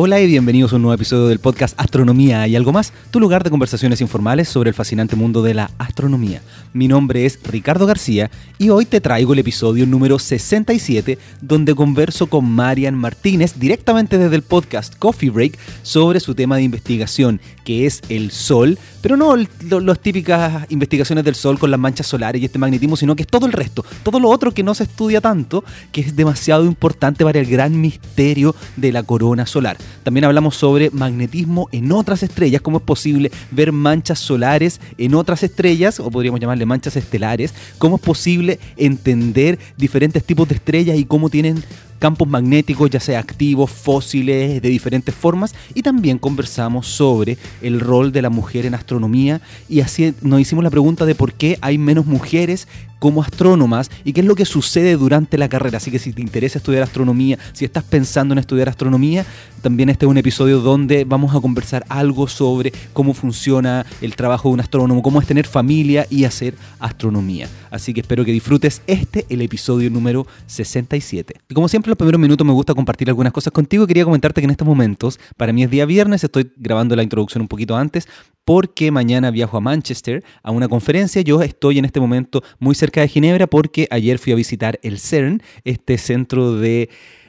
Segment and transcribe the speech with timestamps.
[0.00, 3.42] Hola y bienvenidos a un nuevo episodio del podcast Astronomía y algo más, tu lugar
[3.42, 6.40] de conversaciones informales sobre el fascinante mundo de la astronomía.
[6.72, 12.28] Mi nombre es Ricardo García y hoy te traigo el episodio número 67 donde converso
[12.28, 17.84] con Marian Martínez directamente desde el podcast Coffee Break sobre su tema de investigación que
[17.84, 22.44] es el Sol, pero no las típicas investigaciones del Sol con las manchas solares y
[22.44, 25.20] este magnetismo, sino que es todo el resto, todo lo otro que no se estudia
[25.20, 29.76] tanto, que es demasiado importante para el gran misterio de la corona solar.
[30.02, 35.42] También hablamos sobre magnetismo en otras estrellas, cómo es posible ver manchas solares en otras
[35.42, 41.04] estrellas, o podríamos llamarle manchas estelares, cómo es posible entender diferentes tipos de estrellas y
[41.04, 41.62] cómo tienen
[41.98, 48.12] campos magnéticos, ya sea activos, fósiles, de diferentes formas, y también conversamos sobre el rol
[48.12, 51.78] de la mujer en astronomía y así nos hicimos la pregunta de por qué hay
[51.78, 55.78] menos mujeres como astrónomas y qué es lo que sucede durante la carrera.
[55.78, 59.24] Así que si te interesa estudiar astronomía, si estás pensando en estudiar astronomía,
[59.62, 64.48] también este es un episodio donde vamos a conversar algo sobre cómo funciona el trabajo
[64.48, 67.48] de un astrónomo, cómo es tener familia y hacer astronomía.
[67.70, 71.34] Así que espero que disfrutes este, el episodio número 67.
[71.48, 73.86] Y como siempre, los primeros minutos me gusta compartir algunas cosas contigo.
[73.86, 77.42] Quería comentarte que en estos momentos, para mí es día viernes, estoy grabando la introducción
[77.42, 78.06] un poquito antes,
[78.44, 81.20] porque mañana viajo a Manchester a una conferencia.
[81.22, 84.98] Yo estoy en este momento muy cerca de Ginebra porque ayer fui a visitar el
[84.98, 86.88] CERN, este centro de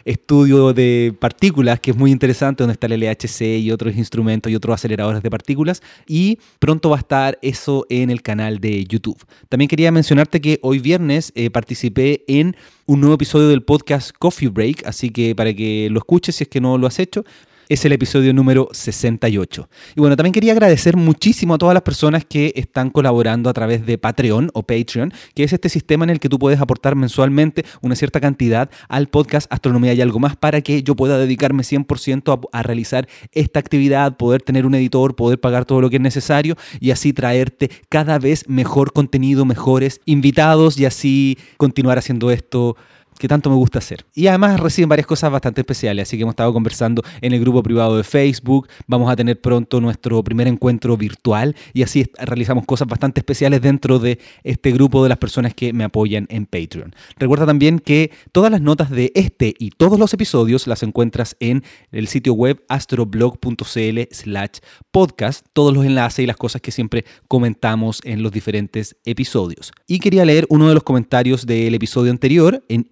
[0.10, 4.56] estudio de partículas que es muy interesante, donde está el LHC y otros instrumentos y
[4.56, 5.82] otros aceleradores de partículas.
[6.08, 9.24] Y pronto va a estar eso en el canal de YouTube.
[9.50, 12.56] También quería mencionarte que hoy viernes eh, participé en
[12.88, 16.50] un nuevo episodio del podcast Coffee Break, así que para que lo escuches si es
[16.50, 17.24] que no lo has hecho,
[17.70, 19.70] es el episodio número 68.
[19.96, 23.86] Y bueno, también quería agradecer muchísimo a todas las personas que están colaborando a través
[23.86, 27.64] de Patreon o Patreon, que es este sistema en el que tú puedes aportar mensualmente
[27.82, 32.34] una cierta cantidad al podcast Astronomía y algo más para que yo pueda dedicarme 100%
[32.52, 36.02] a, a realizar esta actividad, poder tener un editor, poder pagar todo lo que es
[36.02, 42.76] necesario y así traerte cada vez mejor contenido, mejores invitados y así continuar haciendo esto
[43.20, 44.06] que tanto me gusta hacer.
[44.16, 47.62] Y además reciben varias cosas bastante especiales, así que hemos estado conversando en el grupo
[47.62, 52.88] privado de Facebook, vamos a tener pronto nuestro primer encuentro virtual y así realizamos cosas
[52.88, 56.96] bastante especiales dentro de este grupo de las personas que me apoyan en Patreon.
[57.18, 61.64] Recuerda también que todas las notas de este y todos los episodios las encuentras en
[61.92, 64.60] el sitio web astroblog.cl slash
[64.92, 69.74] podcast, todos los enlaces y las cosas que siempre comentamos en los diferentes episodios.
[69.88, 72.90] Y quería leer uno de los comentarios del episodio anterior en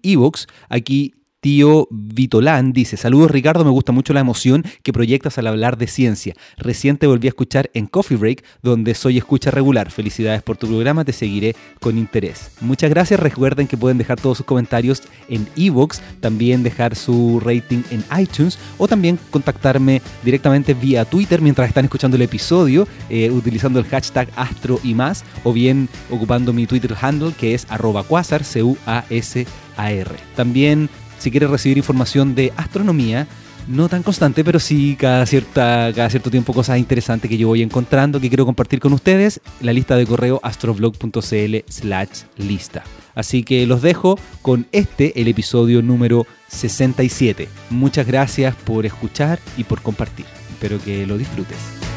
[0.68, 5.78] Aquí Tío Vitolán dice, saludos Ricardo, me gusta mucho la emoción que proyectas al hablar
[5.78, 6.34] de ciencia.
[6.56, 9.92] Reciente volví a escuchar en Coffee Break, donde soy escucha regular.
[9.92, 12.50] Felicidades por tu programa, te seguiré con interés.
[12.60, 17.82] Muchas gracias, recuerden que pueden dejar todos sus comentarios en Evox, también dejar su rating
[17.92, 23.78] en iTunes o también contactarme directamente vía Twitter mientras están escuchando el episodio, eh, utilizando
[23.78, 28.42] el hashtag Astro y más, o bien ocupando mi Twitter handle que es arroba quasar,
[30.36, 33.26] También si quieres recibir información de astronomía,
[33.66, 37.62] no tan constante, pero sí cada, cierta, cada cierto tiempo cosas interesantes que yo voy
[37.62, 42.82] encontrando, que quiero compartir con ustedes, la lista de correo astroblog.cl slash lista.
[43.14, 47.48] Así que los dejo con este, el episodio número 67.
[47.70, 50.26] Muchas gracias por escuchar y por compartir.
[50.50, 51.87] Espero que lo disfrutes.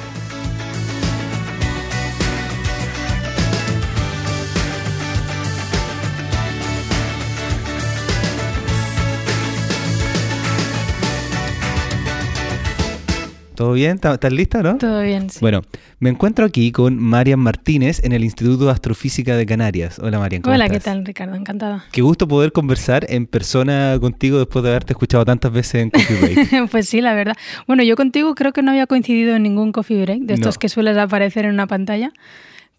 [13.62, 14.00] ¿Todo bien?
[14.04, 14.80] ¿Estás lista, no?
[14.80, 15.38] Todo bien, sí.
[15.40, 15.62] Bueno,
[16.00, 20.00] me encuentro aquí con Marian Martínez en el Instituto de Astrofísica de Canarias.
[20.00, 20.42] Hola, Marian.
[20.42, 21.36] ¿cómo Hola, ¿qué tal, Ricardo?
[21.36, 21.86] Encantada.
[21.92, 26.18] Qué gusto poder conversar en persona contigo después de haberte escuchado tantas veces en Coffee
[26.18, 26.70] Break.
[26.72, 27.36] pues sí, la verdad.
[27.68, 30.68] Bueno, yo contigo creo que no había coincidido en ningún Coffee Break, de estos que
[30.68, 32.12] sueles aparecer en una pantalla,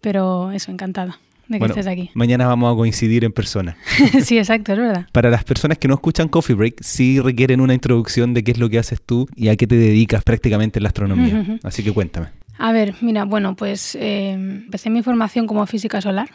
[0.01, 1.17] pero eso, encantada
[1.47, 2.09] de que estés aquí.
[2.13, 3.77] Mañana vamos a coincidir en persona.
[4.23, 5.07] sí, exacto, es verdad.
[5.11, 8.57] Para las personas que no escuchan Coffee Break, sí requieren una introducción de qué es
[8.57, 11.59] lo que haces tú y a qué te dedicas prácticamente en la astronomía.
[11.63, 12.27] Así que cuéntame.
[12.57, 16.29] A ver, mira, bueno, pues eh, empecé mi formación como física solar.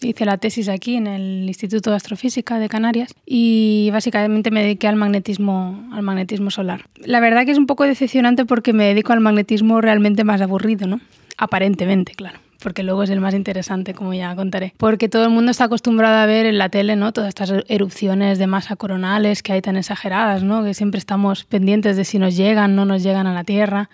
[0.00, 4.88] Hice la tesis aquí en el Instituto de Astrofísica de Canarias y básicamente me dediqué
[4.88, 6.86] al magnetismo, al magnetismo solar.
[6.96, 10.88] La verdad que es un poco decepcionante porque me dedico al magnetismo realmente más aburrido,
[10.88, 11.00] ¿no?
[11.38, 14.74] Aparentemente, claro porque luego es el más interesante, como ya contaré.
[14.76, 17.12] Porque todo el mundo está acostumbrado a ver en la tele, ¿no?
[17.12, 20.64] Todas estas erupciones de masa coronales que hay tan exageradas, ¿no?
[20.64, 23.90] Que siempre estamos pendientes de si nos llegan, no nos llegan a la Tierra.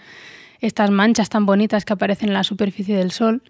[0.60, 3.42] Estas manchas tan bonitas que aparecen en la superficie del Sol.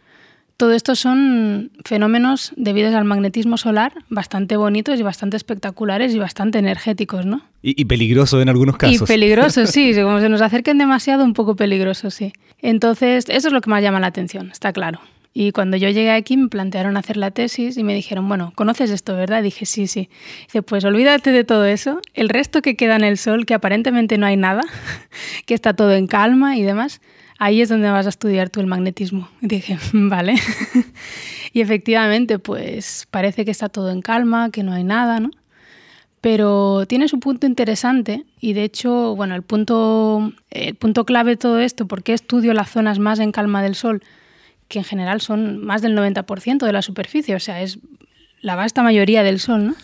[0.59, 6.59] Todo esto son fenómenos debidos al magnetismo solar bastante bonitos y bastante espectaculares y bastante
[6.59, 7.43] energéticos, ¿no?
[7.63, 9.03] Y, peligrosos en algunos casos.
[9.03, 9.93] Y peligrosos, sí.
[10.03, 12.33] Como se nos acerquen demasiado, un poco peligrosos, sí.
[12.61, 15.01] Entonces, eso es lo que más llama la atención, está claro.
[15.33, 18.91] Y cuando yo llegué aquí me plantearon hacer la tesis y me dijeron, bueno, ¿conoces
[18.91, 19.45] esto, verdad?
[19.45, 20.11] dije, sí, sí.
[20.47, 22.01] Dice, pues olvídate de todo eso.
[22.15, 24.63] El resto que queda en el sol, que aparentemente no hay nada,
[25.47, 27.01] que está todo en calma y demás,
[27.39, 29.29] ahí es donde vas a estudiar tú el magnetismo.
[29.41, 30.35] Dije, vale.
[31.53, 35.31] y efectivamente, pues parece que está todo en calma, que no hay nada, ¿no?
[36.21, 41.37] Pero tiene su punto interesante y de hecho, bueno, el punto, el punto clave de
[41.37, 44.03] todo esto, ¿por qué estudio las zonas más en calma del Sol?
[44.69, 47.79] que en general son más del 90% de la superficie, o sea, es
[48.41, 49.75] la vasta mayoría del Sol, ¿no?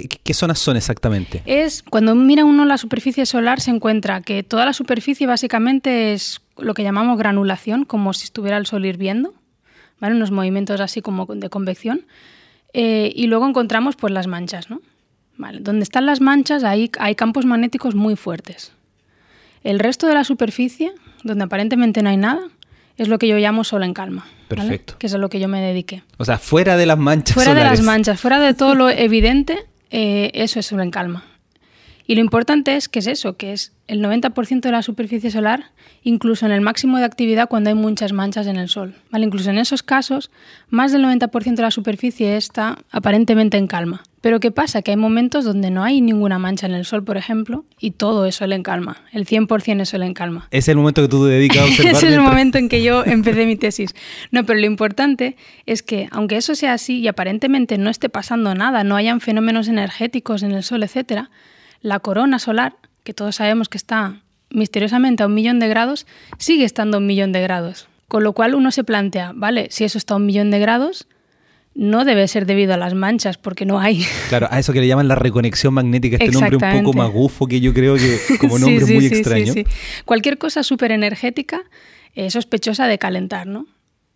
[0.00, 1.42] ¿Qué, qué zonas son exactamente?
[1.44, 6.40] Es cuando mira uno la superficie solar se encuentra que toda la superficie básicamente es
[6.56, 9.34] lo que llamamos granulación, como si estuviera el Sol hirviendo,
[10.00, 10.14] ¿vale?
[10.14, 12.06] Unos movimientos así como de convección.
[12.72, 14.80] Eh, y luego encontramos pues las manchas, ¿no?
[15.36, 15.60] Vale.
[15.60, 18.72] Donde están las manchas ahí hay campos magnéticos muy fuertes.
[19.62, 20.92] El resto de la superficie,
[21.22, 22.42] donde aparentemente no hay nada,
[22.96, 24.26] es lo que yo llamo solo en calma.
[24.48, 24.96] Perfecto.
[24.98, 26.02] Que es a lo que yo me dediqué.
[26.18, 27.34] O sea, fuera de las manchas.
[27.34, 29.58] Fuera de las manchas, fuera de todo lo evidente,
[29.92, 31.22] eh, eso es solo en calma.
[32.06, 35.66] Y lo importante es que es eso, que es el 90% de la superficie solar,
[36.02, 38.94] incluso en el máximo de actividad cuando hay muchas manchas en el Sol.
[39.10, 39.26] ¿vale?
[39.26, 40.30] Incluso en esos casos,
[40.70, 44.02] más del 90% de la superficie está aparentemente en calma.
[44.22, 44.82] Pero ¿qué pasa?
[44.82, 48.24] Que hay momentos donde no hay ninguna mancha en el Sol, por ejemplo, y todo
[48.24, 49.02] es Sol en calma.
[49.12, 50.46] El 100% es Sol en calma.
[50.52, 51.92] Es el momento que tú te dedicas a observar.
[51.92, 53.96] Ese es el momento en que yo empecé mi tesis.
[54.30, 58.54] No, pero lo importante es que, aunque eso sea así y aparentemente no esté pasando
[58.54, 61.30] nada, no hayan fenómenos energéticos en el Sol, etcétera,
[61.82, 62.74] la corona solar,
[63.04, 64.20] que todos sabemos que está
[64.50, 66.06] misteriosamente a un millón de grados,
[66.38, 67.88] sigue estando a un millón de grados.
[68.08, 71.06] Con lo cual uno se plantea, vale, si eso está a un millón de grados,
[71.74, 74.04] no debe ser debido a las manchas, porque no hay.
[74.28, 77.60] Claro, a eso que le llaman la reconexión magnética, este nombre un poco magufo que
[77.60, 79.54] yo creo que como nombre es muy extraño.
[80.04, 81.62] Cualquier cosa súper energética
[82.14, 83.66] es sospechosa de calentar, ¿no?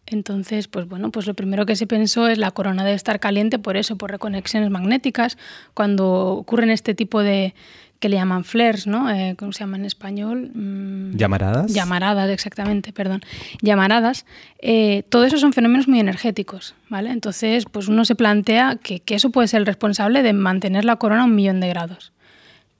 [0.06, 3.58] Entonces, pues bueno, pues lo primero que se pensó es la corona debe estar caliente
[3.58, 5.36] por eso, por reconexiones magnéticas.
[5.74, 7.54] Cuando ocurren este tipo de,
[7.98, 9.10] que le llaman flares, ¿no?
[9.10, 10.50] Eh, ¿Cómo se llama en español?
[10.54, 11.72] Mm, ¿Llamaradas?
[11.72, 13.22] Llamaradas, exactamente, perdón.
[13.62, 14.26] Llamaradas.
[14.60, 17.10] Eh, todo eso son fenómenos muy energéticos, ¿vale?
[17.10, 20.96] Entonces, pues uno se plantea que, que eso puede ser el responsable de mantener la
[20.96, 22.12] corona a un millón de grados.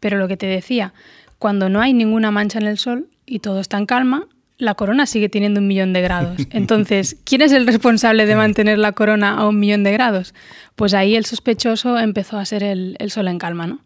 [0.00, 0.92] Pero lo que te decía,
[1.38, 4.26] cuando no hay ninguna mancha en el Sol y todo está en calma,
[4.58, 6.36] la corona sigue teniendo un millón de grados.
[6.50, 10.34] Entonces, ¿quién es el responsable de mantener la corona a un millón de grados?
[10.74, 13.80] Pues ahí el sospechoso empezó a ser el, sol en calma, ¿no?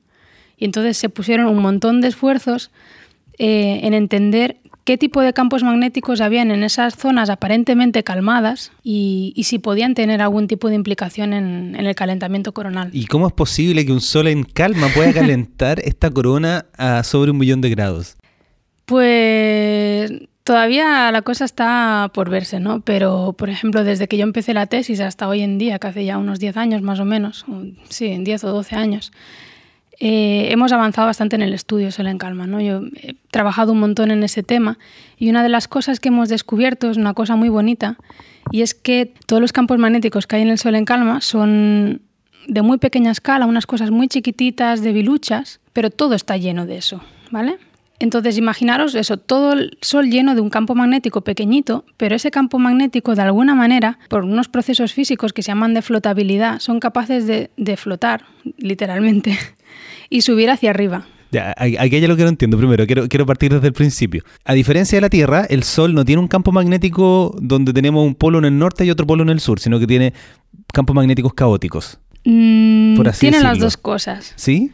[0.56, 2.70] Y entonces se pusieron un montón de esfuerzos
[3.38, 9.34] eh, en entender qué tipo de campos magnéticos habían en esas zonas aparentemente calmadas y,
[9.44, 12.90] si podían tener algún tipo de implicación en, en, el calentamiento coronal.
[12.92, 17.30] ¿Y cómo es posible que un sol en calma pueda calentar esta corona a sobre
[17.30, 18.16] un millón de grados?
[18.84, 20.10] Pues
[20.44, 22.80] Todavía la cosa está por verse, ¿no?
[22.80, 26.04] Pero, por ejemplo, desde que yo empecé la tesis hasta hoy en día, que hace
[26.04, 27.44] ya unos 10 años más o menos,
[27.88, 29.12] sí, en 10 o 12 años,
[30.02, 32.58] eh, hemos avanzado bastante en el estudio Sol en Calma, ¿no?
[32.62, 34.78] Yo he trabajado un montón en ese tema
[35.18, 37.98] y una de las cosas que hemos descubierto es una cosa muy bonita
[38.50, 42.00] y es que todos los campos magnéticos que hay en el Sol en Calma son
[42.48, 47.02] de muy pequeña escala, unas cosas muy chiquititas, debiluchas, pero todo está lleno de eso,
[47.30, 47.58] ¿vale?
[48.00, 52.58] Entonces, imaginaros eso, todo el Sol lleno de un campo magnético pequeñito, pero ese campo
[52.58, 57.26] magnético, de alguna manera, por unos procesos físicos que se llaman de flotabilidad, son capaces
[57.26, 58.24] de, flotar,
[58.56, 59.38] literalmente,
[60.10, 61.06] y subir hacia arriba.
[61.30, 64.24] Ya, aquí ya lo que no entiendo primero, quiero, quiero partir desde el principio.
[64.44, 68.14] A diferencia de la Tierra, el Sol no tiene un campo magnético donde tenemos un
[68.14, 70.14] polo en el norte y otro polo en el sur, sino que tiene
[70.72, 72.00] campos magnéticos caóticos.
[72.24, 74.32] Mm, tiene las dos cosas.
[74.36, 74.72] ¿Sí?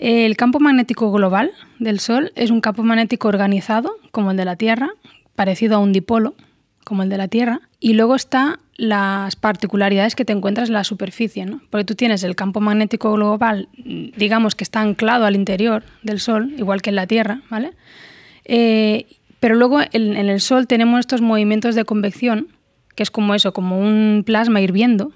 [0.00, 4.56] El campo magnético global del Sol es un campo magnético organizado, como el de la
[4.56, 4.88] Tierra,
[5.36, 6.34] parecido a un dipolo,
[6.84, 10.84] como el de la Tierra, y luego está las particularidades que te encuentras en la
[10.84, 11.60] superficie, ¿no?
[11.68, 16.54] Porque tú tienes el campo magnético global, digamos que está anclado al interior del Sol,
[16.56, 17.72] igual que en la Tierra, ¿vale?
[18.46, 19.04] Eh,
[19.38, 22.48] pero luego en, en, el Sol tenemos estos movimientos de convección,
[22.94, 25.12] que es como eso, como un plasma hirviendo,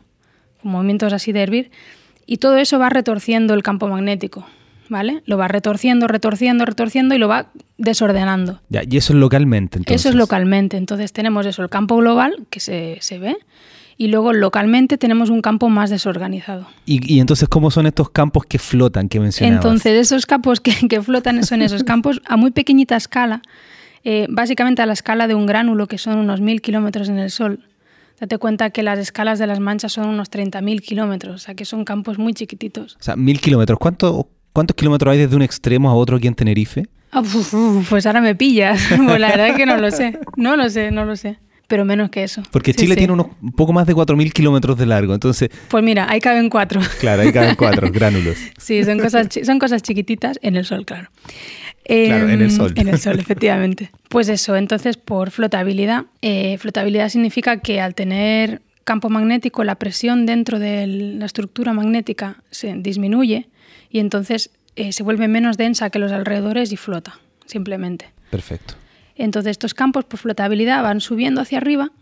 [0.62, 1.70] movimientos así de hervir,
[2.26, 4.46] y todo eso va retorciendo el campo magnético.
[4.88, 5.22] ¿Vale?
[5.26, 7.48] Lo va retorciendo, retorciendo, retorciendo y lo va
[7.78, 8.60] desordenando.
[8.68, 10.00] Ya, y eso es localmente, entonces.
[10.00, 10.76] Eso es localmente.
[10.76, 13.36] Entonces tenemos eso, el campo global, que se, ve,
[13.96, 16.66] y luego localmente tenemos un campo más desorganizado.
[16.84, 19.64] ¿Y, entonces cómo son estos campos que flotan que mencionabas?
[19.64, 23.42] Entonces esos campos que, que flotan son esos campos a muy pequeñita escala,
[24.04, 27.30] eh, básicamente a la escala de un gránulo, que son unos mil kilómetros en el
[27.30, 27.60] Sol
[28.20, 31.64] Date cuenta que las escalas de las manchas son unos 30.000 kilómetros, o sea que
[31.64, 32.96] son campos muy chiquititos.
[33.00, 33.78] O sea, mil kilómetros.
[33.78, 36.86] ¿Cuánto, ¿Cuántos kilómetros hay desde un extremo a otro aquí en Tenerife?
[37.10, 37.24] Ah,
[37.90, 38.80] pues ahora me pillas.
[39.04, 40.16] Pues la verdad es que no lo sé.
[40.36, 41.38] No lo sé, no lo sé.
[41.66, 42.40] Pero menos que eso.
[42.52, 45.48] Porque Chile tiene unos un poco más de 4.000 kilómetros de largo, entonces...
[45.66, 46.80] Pues mira, ahí caben cuatro.
[47.00, 48.36] Claro, ahí caben cuatro, gránulos.
[48.56, 51.08] Sí, son cosas, son cosas chiquititas en el sol, claro.
[51.84, 52.72] Claro, en el em, sol.
[52.76, 53.90] En el sol, efectivamente.
[54.08, 56.04] Pues eso, entonces por flotabilidad.
[56.22, 62.36] Eh, flotabilidad significa que al tener campo magnético, la presión dentro de la estructura magnética
[62.52, 63.48] se disminuye
[63.94, 68.10] y entonces eh, se vuelve menos densa que los alrededores y flota, simplemente.
[68.28, 68.74] Perfecto.
[69.14, 71.92] Entonces estos campos por flotabilidad van subiendo hacia arriba,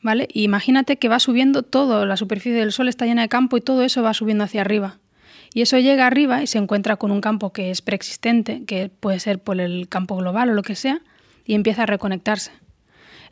[0.00, 0.28] ¿vale?
[0.32, 3.60] Y imagínate que va subiendo todo, la superficie del Sol está llena de campo y
[3.60, 4.98] todo eso va subiendo hacia arriba.
[5.52, 9.20] Y eso llega arriba y se encuentra con un campo que es preexistente, que puede
[9.20, 11.02] ser por el campo global o lo que sea,
[11.44, 12.50] y empieza a reconectarse.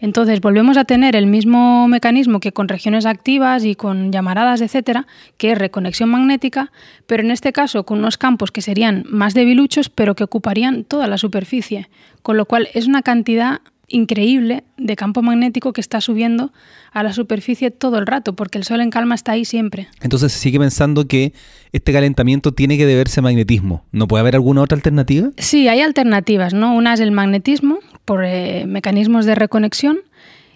[0.01, 5.07] Entonces volvemos a tener el mismo mecanismo que con regiones activas y con llamaradas, etcétera,
[5.37, 6.73] que es reconexión magnética,
[7.07, 11.07] pero en este caso con unos campos que serían más debiluchos, pero que ocuparían toda
[11.07, 11.89] la superficie,
[12.23, 13.61] con lo cual es una cantidad
[13.95, 16.53] increíble de campo magnético que está subiendo
[16.93, 19.89] a la superficie todo el rato, porque el Sol en calma está ahí siempre.
[20.01, 21.33] Entonces se sigue pensando que
[21.73, 23.85] este calentamiento tiene que deberse a magnetismo.
[23.93, 25.31] ¿No puede haber alguna otra alternativa?
[25.39, 26.75] Sí, hay alternativas, ¿no?
[26.75, 29.99] Una es el magnetismo, por eh, mecanismos de reconexión,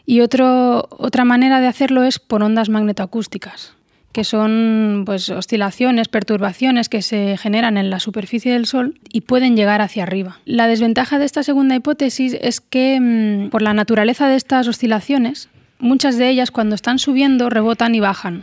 [0.04, 3.77] y otro, otra manera de hacerlo es por ondas magnetoacústicas
[4.18, 9.54] que son pues, oscilaciones, perturbaciones que se generan en la superficie del Sol y pueden
[9.54, 10.40] llegar hacia arriba.
[10.44, 15.50] La desventaja de esta segunda hipótesis es que mm, por la naturaleza de estas oscilaciones,
[15.78, 18.42] muchas de ellas cuando están subiendo rebotan y bajan.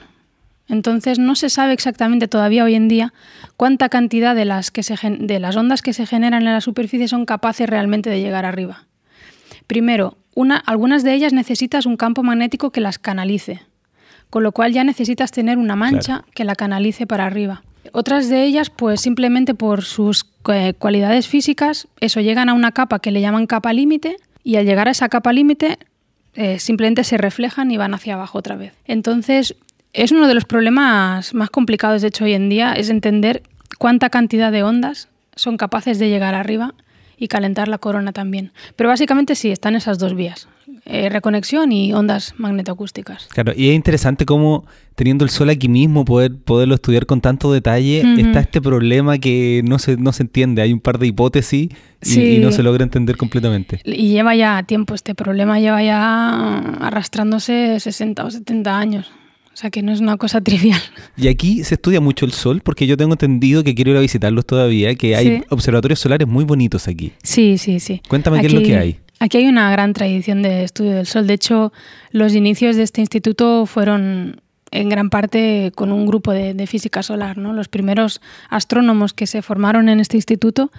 [0.70, 3.12] Entonces no se sabe exactamente todavía hoy en día
[3.58, 7.10] cuánta cantidad de las, que se, de las ondas que se generan en la superficie
[7.10, 8.86] son capaces realmente de llegar arriba.
[9.68, 13.64] Primero, una, algunas de ellas necesitas un campo magnético que las canalice
[14.36, 17.64] con lo cual ya necesitas tener una mancha que la canalice para arriba.
[17.94, 23.00] Otras de ellas, pues simplemente por sus eh, cualidades físicas, eso llegan a una capa
[23.00, 25.80] que le llaman capa límite y al llegar a esa capa límite
[26.34, 28.74] eh, simplemente se reflejan y van hacia abajo otra vez.
[28.84, 29.56] Entonces,
[29.94, 33.42] es uno de los problemas más complicados, de hecho, hoy en día, es entender
[33.80, 36.74] cuánta cantidad de ondas son capaces de llegar arriba
[37.16, 38.52] y calentar la corona también.
[38.76, 40.50] Pero básicamente sí, están esas dos vías.
[40.86, 43.28] Eh, reconexión y ondas magnetoacústicas.
[43.28, 47.52] Claro, y es interesante cómo teniendo el sol aquí mismo, poder poderlo estudiar con tanto
[47.52, 50.62] detalle, está este problema que no se, no se entiende.
[50.62, 51.70] Hay un par de hipótesis
[52.04, 53.82] y, no se logra entender completamente.
[53.84, 59.12] Y lleva ya tiempo, este problema lleva ya arrastrándose 60 o 70 años.
[59.54, 60.82] O sea que no es una cosa trivial.
[61.16, 64.02] Y aquí se estudia mucho el sol, porque yo tengo entendido que quiero ir a
[64.02, 67.14] visitarlos todavía, que hay observatorios solares muy bonitos aquí.
[67.24, 68.02] Sí, sí, sí.
[68.08, 69.00] Cuéntame qué es lo que hay.
[69.20, 71.26] Aquí hay una gran tradición de estudio del Sol.
[71.26, 71.72] De hecho,
[72.12, 74.42] los inicios de este instituto fueron
[74.72, 77.38] en gran parte con un grupo de, física solar.
[77.38, 77.54] ¿no?
[77.54, 80.72] Los primeros astrónomos que se formaron en este instituto,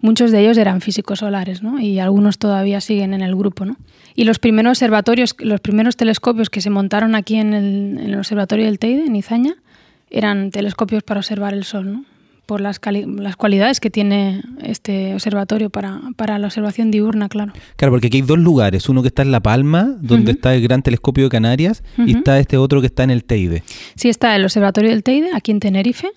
[0.00, 1.78] muchos de ellos eran físicos solares ¿no?
[1.78, 3.64] y algunos todavía siguen en el grupo.
[3.64, 3.76] ¿no?
[4.14, 8.78] Y los primeros observatorios, los primeros telescopios que se montaron aquí en el, Observatorio del
[8.78, 9.54] Teide, en Izaña,
[10.10, 11.92] eran telescopios para observar el Sol.
[11.92, 12.04] ¿no?
[12.52, 17.54] Por las, las cualidades que tiene este observatorio para, para, la observación diurna, claro.
[17.76, 20.60] Claro, porque aquí hay dos lugares, uno que está en La Palma, donde está el
[20.60, 23.62] Gran Telescopio de Canarias, y está este otro que está en el Teide.
[23.94, 26.10] Sí, está el Observatorio del Teide, aquí en Tenerife,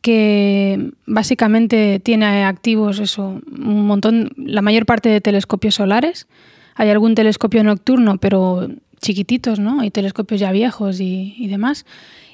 [0.00, 6.28] que básicamente tiene activos eso, un montón, la mayor parte de telescopios solares.
[6.76, 8.68] Hay algún telescopio nocturno, pero
[9.00, 9.80] chiquititos, ¿no?
[9.80, 11.84] Hay telescopios ya viejos y, y demás.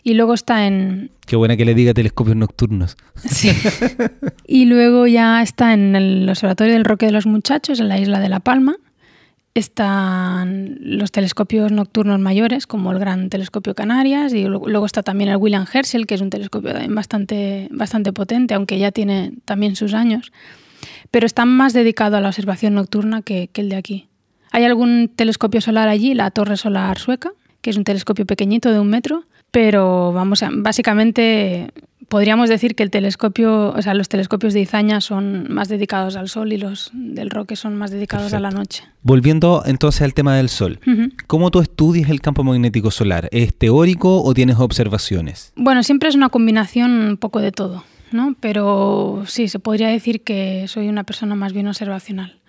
[0.06, 1.10] Y luego está en...
[1.26, 2.98] Qué buena que le diga telescopios nocturnos.
[3.16, 3.50] Sí.
[4.46, 8.20] y luego ya está en el Observatorio del Roque de los Muchachos, en la isla
[8.20, 8.76] de La Palma.
[9.54, 15.38] Están los telescopios nocturnos mayores, como el Gran Telescopio Canarias, y luego está también el
[15.38, 20.32] William Herschel, que es un telescopio bastante, bastante potente, aunque ya tiene también sus años.
[21.10, 24.08] Pero está más dedicado a la observación nocturna que, que el de aquí.
[24.50, 27.32] Hay algún telescopio solar allí, la Torre Solar Sueca,
[27.62, 31.70] que es un telescopio pequeñito de un metro, pero vamos, a, básicamente
[32.08, 36.28] podríamos decir que el telescopio, o sea, los telescopios de Izaña son más dedicados al
[36.28, 38.82] sol y los del Roque son más dedicados a la noche.
[39.02, 40.80] Volviendo entonces al tema del sol,
[41.28, 43.28] ¿cómo tú estudias el campo magnético solar?
[43.30, 45.52] ¿Es teórico o tienes observaciones?
[45.54, 48.34] Bueno, siempre es una combinación un poco de todo, ¿no?
[48.40, 52.40] Pero sí, se podría decir que soy una persona más bien observacional.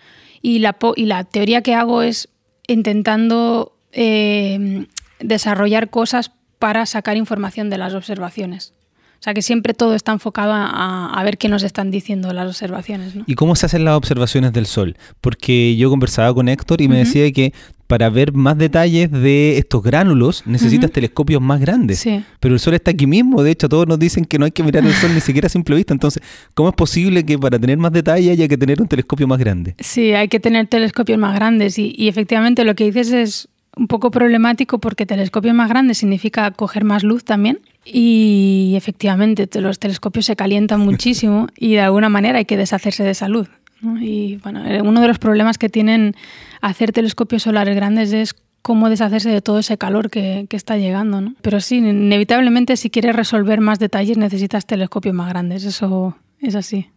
[0.41, 2.29] Y la, y la teoría que hago es
[2.67, 4.87] intentando eh,
[5.19, 8.73] desarrollar cosas para sacar información de las observaciones.
[9.19, 13.13] O sea que siempre todo está enfocado a, ver qué nos están diciendo las observaciones.
[13.25, 14.97] ¿Y cómo se hacen las observaciones del Sol?
[15.19, 17.51] Porque yo conversaba con Héctor y me decía que
[17.87, 21.99] para ver más detalles de estos gránulos necesitas telescopios más grandes.
[21.99, 22.23] Sí.
[22.39, 24.63] Pero el Sol está aquí mismo, de hecho todos nos dicen que no hay que
[24.63, 26.21] mirar el Sol ni siquiera a simple vista, entonces,
[26.53, 29.75] ¿cómo es posible que para tener más detalle haya que tener un telescopio más grande?
[29.79, 33.87] Sí, hay que tener telescopios más grandes y, y efectivamente lo que dices es un
[33.87, 40.25] poco problemático porque telescopios más grandes significa coger más luz también y efectivamente los telescopios
[40.25, 43.49] se calientan muchísimo y de alguna manera hay que deshacerse de esa luz.
[43.81, 44.01] ¿no?
[44.01, 46.15] Y bueno, eh, uno de los problemas que tienen
[46.61, 51.21] hacer telescopios solares grandes es cómo deshacerse de todo ese calor que, que, está llegando.
[51.21, 51.35] ¿no?
[51.41, 56.89] Pero sí, inevitablemente si quieres resolver más detalles necesitas telescopios más grandes, eso es así.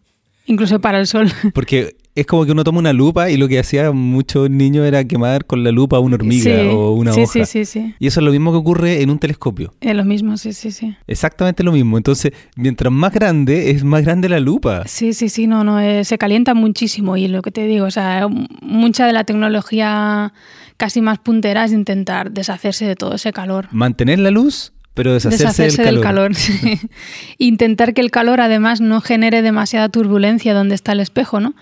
[0.47, 1.31] Incluso para el sol.
[1.53, 5.05] Porque es como que uno toma una lupa y lo que hacía muchos niños era
[5.05, 7.45] quemar con la lupa una hormiga Sí, o una sí, hoja.
[7.45, 7.95] sí, sí, sí.
[7.99, 9.73] Y eso es lo mismo que ocurre en un telescopio.
[9.81, 10.95] Es lo mismo, sí, sí, sí.
[11.07, 11.97] Exactamente lo mismo.
[11.97, 14.85] Entonces, mientras más grande, es más grande la lupa.
[14.87, 17.91] Sí, sí, sí, no, no, eh, se calienta muchísimo y lo que te digo, o
[17.91, 20.33] sea, m- mucha de la tecnología
[20.77, 23.69] casi más puntera es intentar deshacerse de todo ese calor.
[23.73, 26.35] Mantener la luz, pero deshacerse, Deshacerse del calor.
[26.35, 26.79] sí.
[27.39, 31.55] Intentar que el calor además no genere demasiada turbulencia donde está el espejo, ¿no?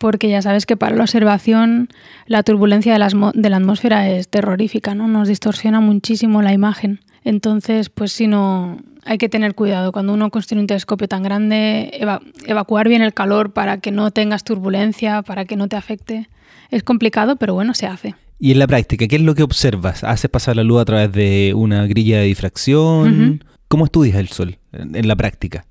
[0.00, 1.88] Porque ya sabes que para la observación
[2.26, 5.06] la turbulencia de la, asmo- de la atmósfera es terrorífica, ¿no?
[5.08, 7.00] Nos distorsiona muchísimo la imagen.
[7.22, 9.92] Entonces, pues si no, hay que tener cuidado.
[9.92, 14.10] Cuando uno construye un telescopio tan grande, eva- evacuar bien el calor para que no
[14.10, 16.30] tengas turbulencia, para que no te afecte.
[16.70, 18.14] Es complicado, pero bueno, se hace.
[18.38, 20.02] Y en la práctica, ¿qué es lo que observas?
[20.02, 23.42] ¿Haces pasar la luz a través de una grilla de difracción?
[23.68, 25.66] ¿Cómo estudias el sol en la práctica?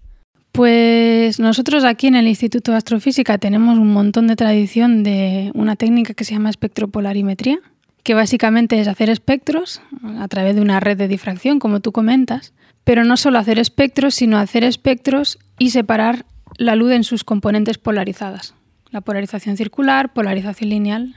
[0.52, 5.76] Pues nosotros aquí en el Instituto de Astrofísica tenemos un montón de tradición de una
[5.76, 7.60] técnica que se llama espectropolarimetría,
[8.04, 9.82] que básicamente es hacer espectros
[10.18, 12.54] a través de una red de difracción, como tú comentas,
[12.84, 16.26] pero no solo hacer espectros, sino hacer espectros y separar
[16.58, 18.56] la luz en sus componentes polarizadas.
[18.90, 21.16] La polarización circular, polarización lineal.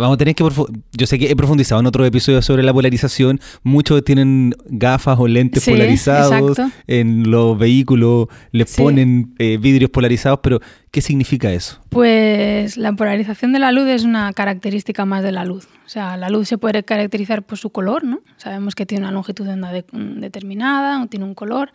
[0.00, 0.44] Vamos a tener que...
[0.92, 3.40] Yo sé que he profundizado en otro episodio sobre la polarización.
[3.62, 6.32] Muchos tienen gafas o lentes Sí, polarizados.
[6.58, 6.70] exacto.
[6.86, 8.82] En los vehículos les Sí.
[8.82, 11.78] ponen eh, vidrios polarizados, pero ¿qué significa eso?
[11.90, 15.66] Pues la polarización de la luz es una característica más de la luz.
[15.84, 18.20] O sea, la luz se puede caracterizar por su color, ¿no?
[18.38, 21.70] Sabemos que tiene una longitud de onda de- mm, determinada, o tiene un color.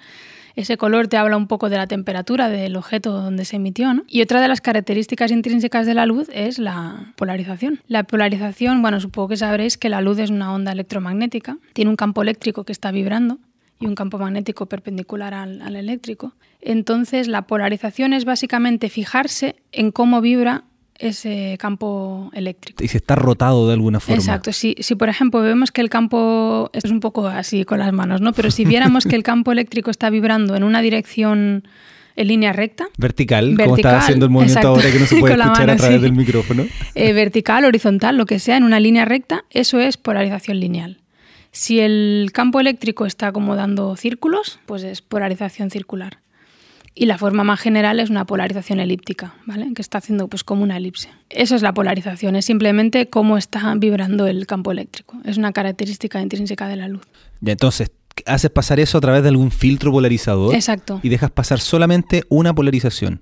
[0.57, 4.03] Ese color te habla un poco de la temperatura del objeto donde se emitió, ¿no?
[4.07, 7.79] Y otra de las características intrínsecas de la luz es la polarización.
[7.87, 11.95] La polarización, bueno, supongo que sabréis que la luz es una onda electromagnética, tiene un
[11.95, 13.37] campo eléctrico que está vibrando
[13.79, 16.33] y un campo magnético perpendicular al, al eléctrico.
[16.59, 20.63] Entonces, la polarización es básicamente fijarse en cómo vibra
[20.99, 22.83] ese campo eléctrico.
[22.83, 24.15] Y si está rotado de alguna forma.
[24.15, 24.51] Exacto.
[24.51, 27.93] Si, si, por ejemplo, vemos que el campo, esto es un poco así con las
[27.93, 28.33] manos, ¿no?
[28.33, 31.67] Pero si viéramos que el campo eléctrico está vibrando en una dirección
[32.15, 34.75] en línea recta, Vertical, como Vertical, estaba haciendo el movimiento exacto.
[34.75, 36.01] ahora que no se puede escuchar a través sí.
[36.01, 36.65] del micrófono.
[36.95, 40.97] eh, vertical, horizontal, lo que sea, en una línea recta, eso es polarización lineal.
[41.51, 46.19] Si el campo eléctrico está como dando círculos, pues es polarización circular.
[46.99, 49.71] Y la forma más general es una polarización elíptica, ¿vale?
[49.75, 51.09] Que está haciendo pues como una elipse.
[51.29, 55.15] Eso es la polarización, es simplemente cómo está vibrando el campo eléctrico.
[55.23, 57.03] Es una característica intrínseca de la luz.
[57.39, 57.91] Ya, entonces,
[58.25, 60.55] haces pasar eso a través de algún filtro polarizador.
[60.55, 60.99] Exacto.
[61.03, 63.21] Y dejas pasar solamente una polarización.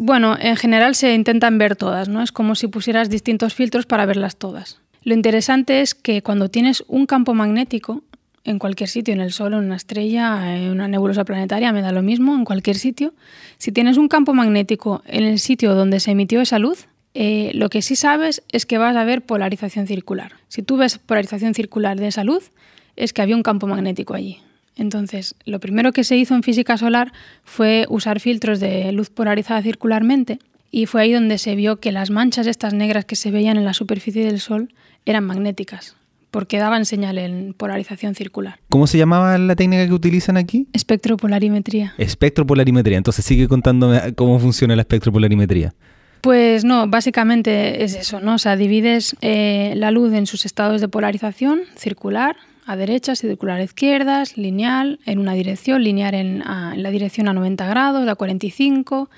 [0.00, 2.22] Bueno, en general se intentan ver todas, ¿no?
[2.22, 4.80] Es como si pusieras distintos filtros para verlas todas.
[5.02, 8.02] Lo interesante es que cuando tienes un campo magnético,
[8.44, 11.92] en cualquier sitio, en el Sol, en una estrella, en una nebulosa planetaria, me da
[11.92, 13.12] lo mismo, en cualquier sitio,
[13.58, 17.68] si tienes un campo magnético en el sitio donde se emitió esa luz, eh, lo
[17.68, 20.32] que sí sabes es que vas a ver polarización circular.
[20.48, 22.50] Si tú ves polarización circular de esa luz,
[22.96, 24.38] es que había un campo magnético allí.
[24.76, 27.12] Entonces, lo primero que se hizo en física solar
[27.44, 30.38] fue usar filtros de luz polarizada circularmente
[30.70, 33.64] y fue ahí donde se vio que las manchas estas negras que se veían en
[33.64, 34.72] la superficie del Sol
[35.04, 35.96] eran magnéticas,
[36.30, 38.58] porque daban señal en polarización circular.
[38.68, 40.68] ¿Cómo se llamaba la técnica que utilizan aquí?
[40.72, 41.94] Espectropolarimetría.
[41.98, 42.96] Espectropolarimetría.
[42.98, 45.74] Entonces sigue contándome cómo funciona la espectropolarimetría.
[46.20, 48.34] Pues no, básicamente es eso, ¿no?
[48.34, 53.58] O sea, divides eh, la luz en sus estados de polarización, circular a derechas, circular
[53.58, 58.06] a izquierdas, lineal en una dirección, lineal en, a- en la dirección a 90 grados,
[58.06, 59.08] a 45,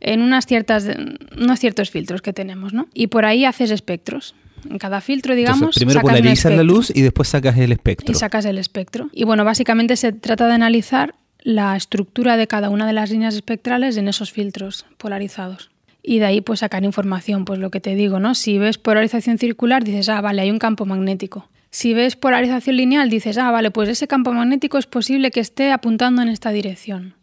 [0.00, 0.86] en unas ciertas,
[1.40, 2.86] unos ciertos filtros que tenemos, ¿no?
[2.92, 4.34] Y por ahí haces espectros.
[4.68, 8.12] En cada filtro, digamos, Entonces, primero sacas polarizas la luz y después sacas el espectro.
[8.12, 9.10] y sacas el espectro.
[9.12, 13.34] Y bueno, básicamente se trata de analizar la estructura de cada una de las líneas
[13.34, 15.70] espectrales en esos filtros polarizados.
[16.02, 18.34] Y de ahí pues sacar información, pues lo que te digo, ¿no?
[18.34, 21.48] Si ves polarización circular, dices, ah, vale, hay un campo magnético.
[21.70, 25.72] Si ves polarización lineal, dices, ah, vale, pues ese campo magnético es posible que esté
[25.72, 27.14] apuntando en esta dirección.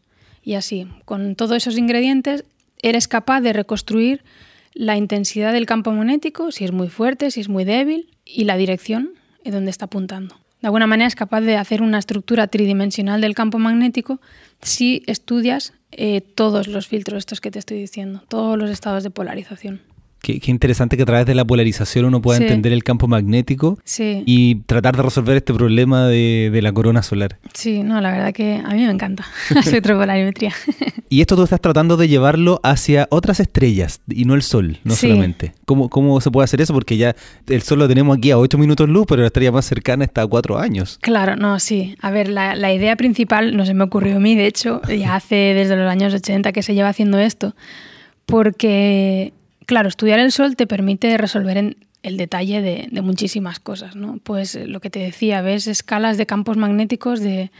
[0.43, 2.45] Y así, con todos esos ingredientes,
[2.81, 4.23] eres capaz de reconstruir
[4.79, 8.55] la intensidad del campo magnético, si es muy fuerte, si es muy débil, y la
[8.55, 9.11] dirección
[9.43, 10.35] en donde está apuntando.
[10.61, 14.21] De alguna manera es capaz de hacer una estructura tridimensional del campo magnético
[14.61, 19.09] si estudias eh, todos los filtros estos que te estoy diciendo, todos los estados de
[19.09, 19.81] polarización.
[20.21, 24.55] Qué, interesante que a través de la polarización uno pueda entender el campo magnético y
[24.65, 27.37] tratar de resolver este problema de, la corona solar.
[27.53, 30.53] Sí, no, la verdad que a mí me encanta la espectropolarimetría.
[31.09, 34.95] y esto tú estás tratando de llevarlo hacia otras estrellas y no el Sol, no
[34.95, 35.53] solamente.
[35.65, 36.73] ¿Cómo, ¿Cómo se puede hacer eso?
[36.73, 37.15] Porque ya
[37.47, 40.23] el Sol lo tenemos aquí a 8 minutos luz, pero la estrella más cercana está
[40.23, 40.97] a 4 años.
[41.01, 41.95] Claro, no, sí.
[42.01, 45.15] A ver, la, la idea principal no se me ocurrió a mí, de hecho, ya
[45.15, 47.55] hace desde los años 80 que se lleva haciendo esto,
[48.25, 49.33] porque
[49.69, 54.17] Claro, estudiar el Sol te permite resolver en el detalle de, muchísimas cosas, ¿no?
[54.23, 57.51] Pues eh, lo que te decía, ves escalas de campos magnéticos de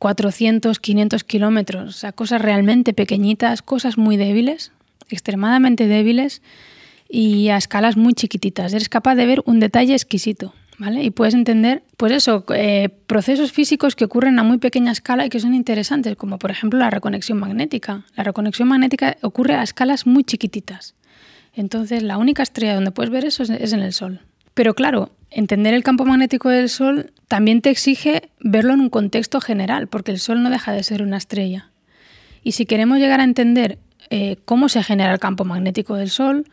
[0.00, 4.72] 400, 500 kilómetros, o sea, cosas realmente pequeñitas, cosas muy débiles,
[5.08, 6.42] extremadamente débiles
[7.08, 8.72] y a escalas muy chiquititas.
[8.72, 11.04] Eres capaz de ver un detalle exquisito, ¿vale?
[11.04, 15.28] Y puedes entender, pues eso, eh, procesos físicos que ocurren a muy pequeña escala y
[15.28, 18.02] que son interesantes, como por ejemplo la reconexión magnética.
[18.16, 20.96] La reconexión magnética ocurre a escalas muy chiquititas.
[21.56, 24.20] Entonces, la única estrella donde puedes ver eso es en el Sol.
[24.54, 29.40] Pero claro, entender el campo magnético del Sol también te exige verlo en un contexto
[29.40, 31.70] general, porque el Sol no deja de ser una estrella.
[32.42, 33.78] Y si queremos llegar a entender
[34.10, 36.46] eh, cómo se genera el campo magnético del Sol,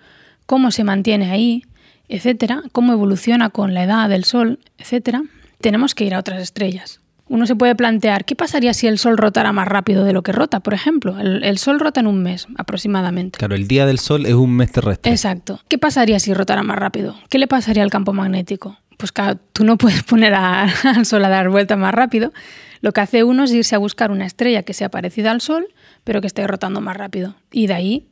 [0.46, 1.64] cómo se mantiene ahí,
[2.08, 5.24] etcétera, cómo evoluciona con la edad del Sol, etcétera,
[5.60, 9.18] tenemos que ir a otras estrellas uno se puede plantear, ¿qué pasaría si el Sol
[9.18, 11.18] rotara más rápido de lo que rota, por ejemplo?
[11.20, 13.38] El, Sol rota en un mes aproximadamente.
[13.38, 15.12] Claro, el día del Sol es un mes terrestre.
[15.12, 15.62] Exacto.
[15.68, 17.16] ¿Qué pasaría si rotara más rápido?
[17.30, 18.78] ¿Qué le pasaría al campo magnético?
[18.98, 22.34] Pues claro, tú no puedes poner al Sol a dar vuelta más rápido.
[22.82, 25.68] Lo que hace uno es irse a buscar una estrella que sea parecida al Sol,
[26.04, 27.36] pero que esté rotando más rápido.
[27.52, 28.08] Y de ahí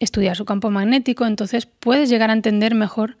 [0.00, 3.18] estudiar su campo magnético, entonces puedes llegar a entender mejor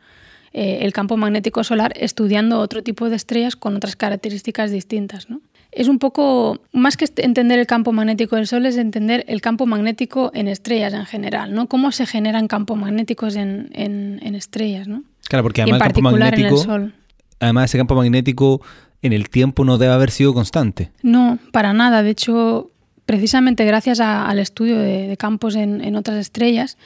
[0.56, 5.28] eh, el campo magnético solar estudiando otro tipo de estrellas con otras características distintas.
[5.28, 5.40] ¿no?
[5.72, 9.66] Es un poco, más que entender el campo magnético del Sol, es entender el campo
[9.66, 11.66] magnético en estrellas en general, ¿no?
[11.66, 15.02] Cómo se generan campos magnéticos en, estrellas, ¿no?
[15.28, 16.90] Claro, porque además el campo magnético,
[17.40, 18.60] además ese campo magnético
[19.02, 20.92] en el tiempo no debe haber sido constante.
[21.02, 22.04] No, para nada.
[22.04, 22.70] De hecho,
[23.04, 26.78] precisamente gracias al estudio de, campos en, otras estrellas,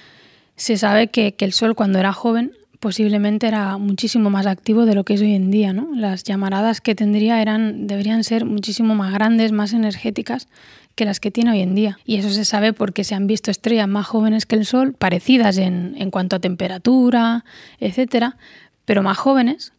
[0.56, 5.04] se sabe que, el Sol cuando era joven posiblemente era muchísimo más activo de lo
[5.04, 5.88] que es hoy en día, ¿no?
[5.94, 10.48] Las llamaradas que tendría eran, deberían ser muchísimo más grandes, más energéticas
[10.94, 11.98] que las que tiene hoy en día.
[12.04, 15.58] Y eso se sabe porque se han visto estrellas más jóvenes que el Sol, parecidas
[15.58, 17.44] en, en cuanto a temperatura,
[17.78, 18.36] etcétera,
[18.84, 19.72] pero más jóvenes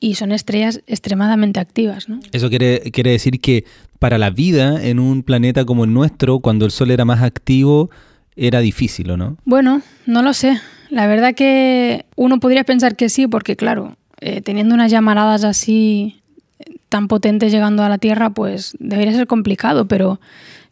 [0.00, 2.08] y son estrellas extremadamente activas.
[2.08, 2.20] ¿no?
[2.32, 3.64] Eso quiere, quiere decir que
[3.98, 7.88] para la vida en un planeta como el nuestro, cuando el Sol era más activo,
[8.36, 9.38] era difícil, ¿o no?
[9.44, 10.60] Bueno, no lo sé.
[10.94, 16.22] La verdad que uno podría pensar que sí, porque claro, eh, teniendo unas llamaradas así
[16.88, 20.20] tan potentes llegando a la Tierra, pues debería ser complicado, pero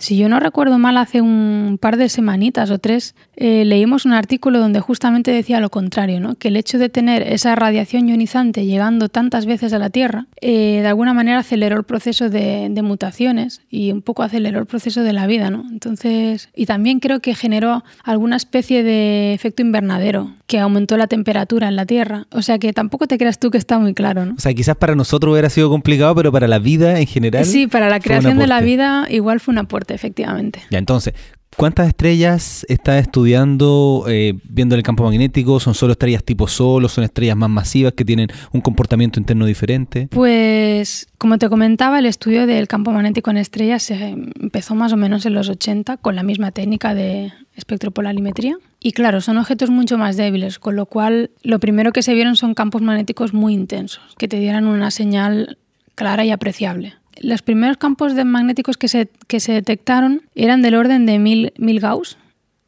[0.03, 4.13] si yo no recuerdo mal, hace un par de semanitas o tres eh, leímos un
[4.13, 6.35] artículo donde justamente decía lo contrario, ¿no?
[6.35, 10.81] que el hecho de tener esa radiación ionizante llegando tantas veces a la Tierra, eh,
[10.83, 15.13] de alguna manera aceleró el proceso de, mutaciones y un poco aceleró el proceso de
[15.13, 15.51] la vida.
[15.51, 15.65] ¿no?
[15.71, 21.69] Entonces, y también creo que generó alguna especie de efecto invernadero que aumentó la temperatura
[21.69, 22.27] en la Tierra.
[22.33, 24.27] O sea que tampoco te creas tú que está muy claro.
[24.27, 24.35] ¿no?
[24.35, 27.45] O sea, quizás para nosotros hubiera sido complicado, pero para la vida en general.
[27.45, 30.63] Sí, para la creación de la vida igual fue un aporte efectivamente.
[30.71, 31.15] Ya, entonces,
[31.57, 35.61] ¿cuántas estrellas está estudiando eh, viendo el campo magnético?
[35.61, 39.47] ¿Son solo estrellas tipo Sol o son estrellas más masivas que tienen un comportamiento interno
[39.47, 40.09] diferente?
[40.11, 44.97] Pues, como te comentaba, el estudio del campo magnético en estrellas se empezó más o
[44.97, 48.57] menos en los 80 con la misma técnica de espectropolarimetría.
[48.81, 52.37] Y claro, son objetos mucho más débiles, con lo cual lo primero que se vieron
[52.37, 55.59] son campos magnéticos muy intensos, que te dieran una señal
[55.95, 61.07] clara y apreciable los primeros campos magnéticos que se, que se detectaron eran del orden
[61.07, 62.19] de mil, mil Gauss.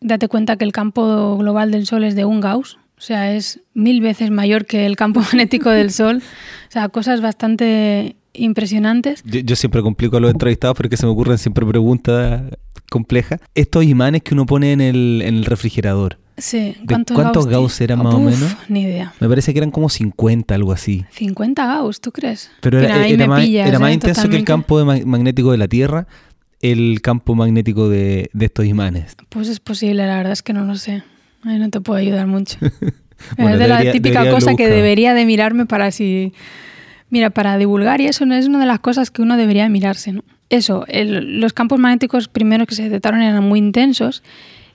[0.00, 3.60] Date cuenta que el campo global del Sol es de un Gauss, o sea, es
[3.74, 6.22] mil veces mayor que el campo magnético del Sol.
[6.68, 9.22] O sea, cosas bastante impresionantes.
[9.24, 12.40] Yo, siempre complico a los entrevistados porque se me ocurren siempre preguntas
[12.90, 13.40] complejas.
[13.54, 16.16] Estos imanes que uno pone en el, en el refrigerador.
[16.38, 18.56] Sí, ¿cuántos, Gauss, eran más o menos?
[18.70, 19.12] Ni idea.
[19.20, 21.04] Me parece que eran como 50, algo así.
[21.10, 22.50] 50 Gauss, ¿tú crees?
[22.62, 22.88] Pero era,
[23.28, 23.92] más, era más, ¿eh?
[23.92, 26.06] intenso que el campo magnético de la Tierra,
[26.62, 29.14] el campo magnético de, estos imanes.
[29.28, 31.04] Pues es posible, la verdad es que no lo sé.
[31.44, 32.59] No te puedo ayudar mucho.
[33.38, 36.33] es de la típica cosa que debería de mirarme para si...
[37.11, 40.12] Mira, para divulgar y eso no es una de las cosas que uno debería mirarse,
[40.12, 40.24] ¿no?
[40.50, 44.22] Eso, los campos magnéticos primeros que se detectaron eran muy intensos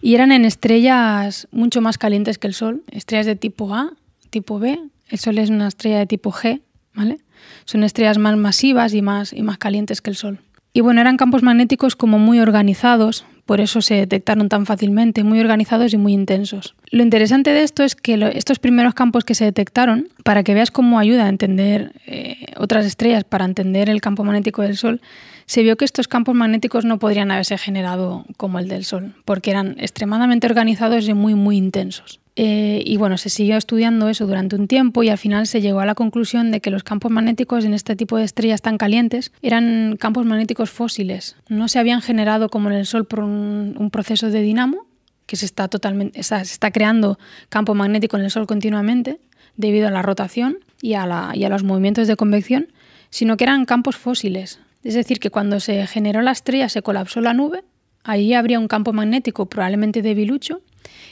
[0.02, 3.94] y eran en estrellas mucho más calientes que el Sol, estrellas de tipo A,
[4.30, 4.80] tipo B,
[5.10, 6.62] El Sol es una estrella de tipo G,
[6.94, 7.20] ¿vale?
[7.66, 10.40] Son estrellas más masivas y más, y más calientes que el Sol.
[10.72, 15.40] Y bueno, eran campos magnéticos como muy organizados, por eso se detectaron tan fácilmente, muy
[15.40, 16.76] organizados y muy intensos.
[16.92, 20.70] Lo interesante de esto es que estos primeros campos que se detectaron, para que veas
[20.70, 25.02] cómo ayuda a entender eh, otras estrellas, para entender el campo magnético del Sol,
[25.48, 29.50] se vio que estos campos magnéticos no podrían haberse generado como el del Sol, porque
[29.50, 32.20] eran extremadamente organizados y muy, muy intensos.
[32.42, 35.82] Eh, y bueno, se siguió estudiando eso durante un tiempo y al final se llegó
[35.82, 39.34] a la conclusión de que los campos magnéticos en este tipo de estrellas tan calientes
[39.42, 41.36] eran campos magnéticos fósiles.
[41.50, 44.88] No se habían generado como en el Sol por un, proceso de dinamo,
[45.26, 49.20] que se está, totalmente, se está creando campo magnético en el Sol continuamente
[49.58, 52.70] debido a la rotación y a, y a los movimientos de convección,
[53.10, 54.62] sino que eran campos fósiles.
[54.86, 57.66] Es decir, que cuando se generó la estrella se colapsó la nube,
[58.06, 60.62] ahí habría un campo magnético probablemente debilucho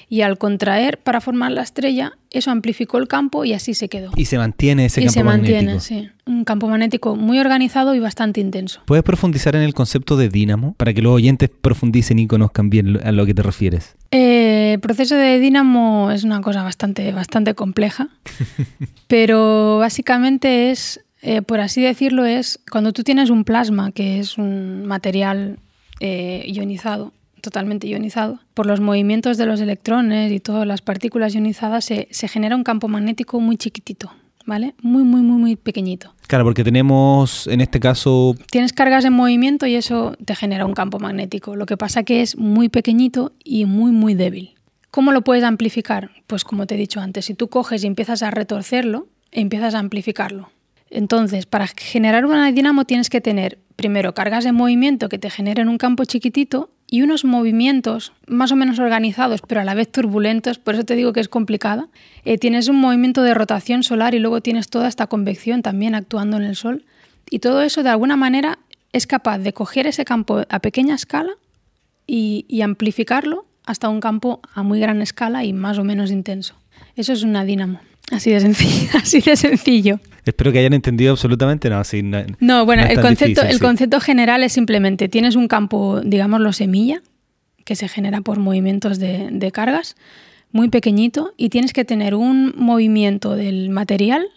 [0.10, 4.12] y al contraer para formar la estrella, eso amplificó el campo y así se quedó.
[4.16, 5.56] Y se mantiene ese y campo se magnético.
[5.56, 6.10] mantiene, sí.
[6.26, 8.82] Un campo magnético muy organizado y bastante intenso.
[8.86, 13.00] ¿Puedes profundizar en el concepto de dínamo para que los oyentes profundicen y conozcan bien
[13.04, 13.96] a lo que te refieres?
[14.12, 18.10] Eh, el proceso de dínamo es una cosa bastante, bastante compleja,
[19.08, 24.38] pero básicamente es, eh, por así decirlo, es cuando tú tienes un plasma, que es
[24.38, 25.60] un material
[26.00, 31.86] eh, ionizado, totalmente ionizado, por los movimientos de los electrones y todas las partículas ionizadas
[31.86, 34.12] se, genera un campo magnético muy chiquitito,
[34.45, 34.76] ¿vale?
[34.82, 36.13] Muy, muy, muy, muy pequeñito.
[36.28, 38.36] Claro, porque tenemos, en este caso...
[38.52, 41.56] Tienes cargas en movimiento y eso te genera un campo magnético.
[41.56, 44.56] Lo que pasa que es muy pequeñito y muy, muy débil.
[44.91, 46.12] ¿Cómo lo puedes amplificar?
[46.28, 49.80] Pues como te he dicho antes, si tú coges y empiezas a retorcerlo, empiezas a
[49.80, 50.50] amplificarlo.
[50.89, 55.69] Entonces, para generar una dinamo tienes que tener primero cargas en movimiento que te generen
[55.69, 60.58] un campo chiquitito y unos movimientos más o menos organizados, pero a la vez turbulentos,
[60.58, 61.89] por eso te digo que es complicada.
[62.23, 66.38] Eh, tienes un movimiento de rotación solar y luego tienes toda esta convección también actuando
[66.38, 66.86] en el Sol.
[67.30, 68.60] Y todo eso de alguna manera
[68.93, 71.34] es capaz de coger ese campo a pequeña escala
[72.08, 76.56] y, y amplificarlo hasta un campo a muy gran escala y más o menos intenso.
[76.95, 77.82] Eso es una dínamo.
[78.12, 78.89] Así de sencillo.
[79.02, 80.00] Así de sencillo.
[80.28, 81.84] Espero que hayan entendido absolutamente nada.
[82.04, 87.02] No, no, bueno, el, concepto, el concepto general es simplemente, tienes un campo, digámoslo, semilla,
[87.63, 89.96] que se genera por movimientos de, cargas,
[90.52, 94.28] muy pequeñito, y tienes que tener un movimiento del material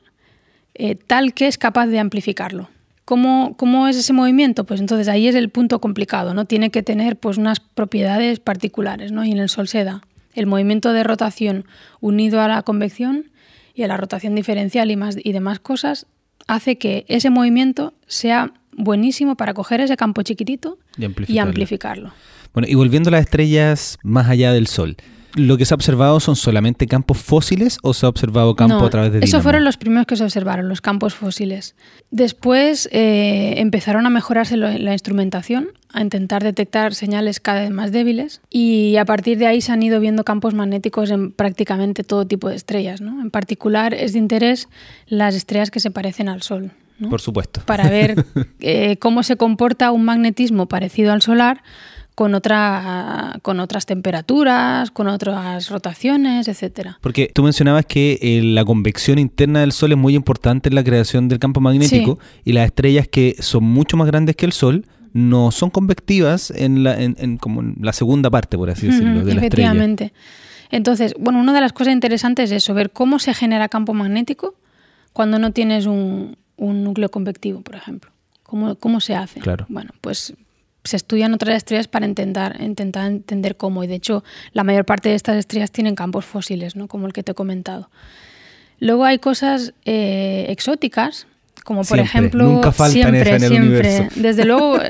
[0.74, 2.68] eh, tal que es capaz de amplificarlo.
[3.05, 4.64] ¿Cómo, ¿Cómo, es ese movimiento?
[4.64, 6.44] Pues entonces ahí es el punto complicado, ¿no?
[6.44, 9.24] Tiene que tener pues unas propiedades particulares, ¿no?
[9.24, 10.03] Y en el Sol se da
[10.35, 11.64] el movimiento de rotación
[12.00, 13.31] unido a la convección
[13.74, 16.06] y a la rotación diferencial y, más, y demás cosas,
[16.46, 20.78] hace que ese movimiento sea buenísimo para coger ese campo chiquitito
[21.26, 22.12] y amplificarlo.
[22.52, 24.96] Bueno, y volviendo a las estrellas más allá del Sol,
[25.37, 28.90] ¿Lo que se ha observado son solamente campos fósiles o se ha observado campo a
[28.90, 31.76] través de Esos fueron los primeros que se observaron, los campos fósiles.
[32.11, 38.40] Después eh, empezaron a mejorarse la instrumentación, a intentar detectar señales cada vez más débiles
[38.50, 42.48] y a partir de ahí se han ido viendo campos magnéticos en prácticamente todo tipo
[42.48, 43.00] de estrellas.
[43.00, 43.20] ¿no?
[43.20, 44.68] En particular es de interés
[45.07, 46.70] las estrellas que se parecen al Sol.
[47.09, 47.62] Por supuesto.
[47.64, 48.24] Para ver
[48.61, 51.62] eh, cómo se comporta un magnetismo parecido al solar
[52.14, 56.98] con, otra, con otras temperaturas, con otras rotaciones, etcétera.
[57.00, 60.85] Porque tú mencionabas que eh, la convección interna del Sol es muy importante en la
[60.85, 64.85] creación del campo magnético y las estrellas que son mucho más grandes que el Sol
[65.12, 69.40] no son convectivas en la, en, como la segunda parte, por así decirlo, de la
[69.40, 70.12] Efectivamente.
[70.70, 74.55] Entonces, bueno, una de las cosas interesantes es eso, ver cómo se genera campo magnético
[75.12, 78.11] cuando no tienes un, un núcleo convectivo, por ejemplo.
[78.44, 79.40] ¿Cómo, ¿Cómo se hace?
[79.40, 79.66] Claro.
[79.68, 80.35] Bueno, pues
[80.85, 83.85] se estudian otras estrellas para intentar, intentar entender cómo.
[83.85, 86.88] Y de hecho, la mayor parte de estas estrellas tienen campos fósiles, ¿no?
[86.88, 87.90] como el que te he comentado.
[88.79, 91.27] Luego hay cosas eh, exóticas,
[91.70, 92.42] como por ejemplo.
[92.42, 94.09] Nunca siempre, siempre.
[94.16, 94.80] Desde luego,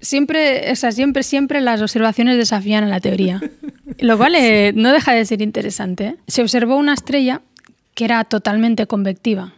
[0.00, 3.40] siempre, o sea, siempre, siempre las observaciones desafían a la teoría.
[3.98, 6.04] Lo cual eh, no deja de ser interesante.
[6.06, 6.16] ¿eh?
[6.28, 7.42] Se observó una estrella
[7.96, 9.52] que era totalmente convectiva.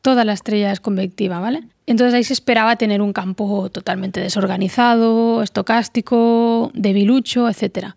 [0.00, 1.64] Toda la estrella es convectiva, ¿vale?
[1.84, 7.88] Entonces ahí se esperaba tener un campo totalmente desorganizado, estocástico, debilucho, etc.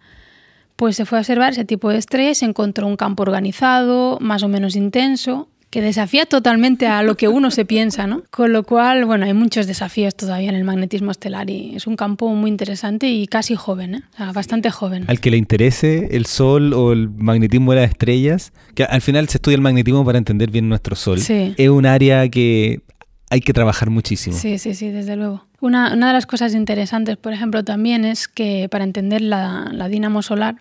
[0.75, 4.43] Pues se fue a observar ese tipo de estrés, se encontró un campo organizado, más
[4.43, 8.23] o menos intenso, que desafía totalmente a lo que uno se piensa, ¿no?
[8.31, 11.95] Con lo cual, bueno, hay muchos desafíos todavía en el magnetismo estelar y es un
[11.95, 14.03] campo muy interesante y casi joven, ¿eh?
[14.13, 15.05] O sea, bastante joven.
[15.07, 19.27] Al que le interese el Sol o el magnetismo de las estrellas, que al final
[19.27, 22.81] se estudia el magnetismo para entender bien nuestro Sol, es un área que
[23.29, 24.37] hay que trabajar muchísimo.
[24.37, 25.45] Sí, sí, sí, desde luego.
[25.59, 30.21] Una, de las cosas interesantes, por ejemplo, también es que para entender la, la dínamo
[30.21, 30.57] solar,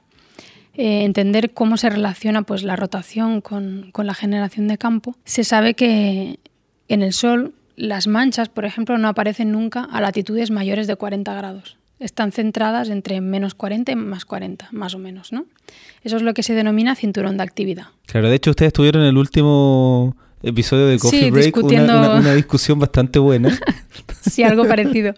[0.76, 5.44] eh, entender cómo se relaciona pues, la rotación con, con la generación de campo, se
[5.44, 6.38] sabe que
[6.88, 11.34] en el Sol las manchas, por ejemplo, no aparecen nunca a latitudes mayores de 40
[11.34, 11.76] grados.
[12.00, 15.46] Están centradas entre menos 40 y más 40, más o menos, ¿no?
[16.02, 17.86] Eso es lo que se denomina cinturón de actividad.
[18.06, 22.78] Claro, de hecho ustedes tuvieron en el último episodio de Coffee Break una, una, discusión
[22.78, 23.56] bastante buena.
[24.20, 25.14] sí, algo parecido.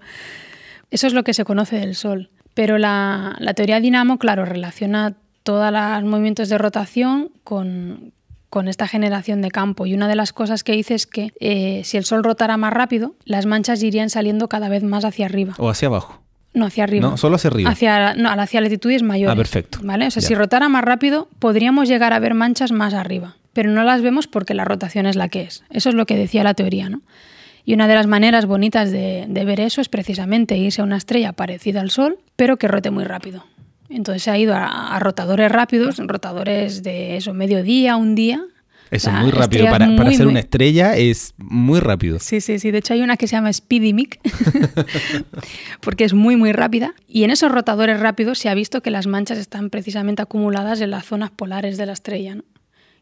[0.91, 2.31] Eso es lo que se conoce del Sol.
[2.55, 5.17] Pero la, la teoría dinamo, claro, relaciona
[5.47, 8.13] todos los movimientos de rotación con,
[8.51, 9.87] con esta generación de campo.
[9.87, 12.73] Y una de las cosas que dice es que eh, si el Sol rotara más
[12.73, 15.55] rápido, las manchas irían saliendo cada vez más hacia arriba.
[15.59, 16.21] O hacia abajo.
[16.53, 17.09] No, hacia arriba.
[17.09, 17.71] No, solo hacia arriba.
[17.71, 19.33] Hacia, no, hacia latitudes mayores.
[19.33, 19.79] Ah, perfecto.
[19.85, 20.09] ¿Vale?
[20.09, 23.37] O sea, si rotara más rápido, podríamos llegar a ver manchas más arriba.
[23.53, 25.63] Pero no las vemos porque la rotación es la que es.
[25.71, 27.03] Eso es lo que decía la teoría, ¿no?
[27.65, 30.97] Y una de las maneras bonitas de, de ver eso es precisamente irse a una
[30.97, 33.45] estrella parecida al Sol, pero que rote muy rápido.
[33.89, 38.45] Entonces se ha ido a, rotadores rápidos, rotadores de eso, mediodía, un día.
[38.91, 39.65] Eso es muy rápido.
[39.67, 42.19] Para, para ser una estrella es muy rápido.
[42.21, 42.71] Sí, sí, sí.
[42.71, 44.21] De hecho hay una que se llama Speedy Mic,
[45.81, 46.95] porque es muy, muy rápida.
[47.09, 50.91] Y en esos rotadores rápidos se ha visto que las manchas están precisamente acumuladas en
[50.91, 52.37] las zonas polares de la estrella.
[52.37, 52.45] ¿no?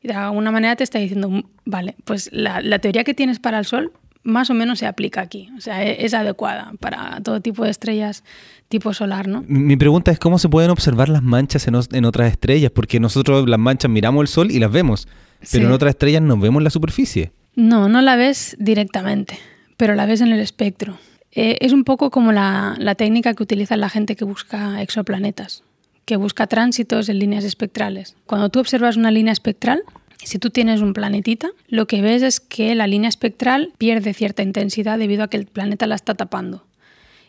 [0.02, 3.38] Y de alguna manera te está diciendo, mm, vale, pues la, la teoría que tienes
[3.38, 3.92] para el Sol
[4.24, 5.50] más o menos se aplica aquí.
[5.56, 8.24] O sea, e-, es adecuada para todo tipo de estrellas
[8.68, 9.44] tipo solar, ¿no?
[9.46, 13.58] Mi pregunta es cómo se pueden observar las manchas en, otras estrellas, porque nosotros las
[13.60, 15.06] manchas miramos el sol y las vemos,
[15.52, 17.30] pero en otras estrellas no vemos la superficie.
[17.54, 19.38] No, no la ves directamente,
[19.76, 20.98] pero la ves en el espectro.
[21.30, 25.62] Eh, es un poco como la, la técnica que utiliza la gente que busca exoplanetas,
[26.04, 28.16] que busca tránsitos en líneas espectrales.
[28.26, 29.82] Cuando tú observas una línea espectral,
[30.24, 34.42] si tú tienes un planetita, lo que ves es que la línea espectral pierde cierta
[34.42, 36.64] intensidad debido a que el planeta la está tapando.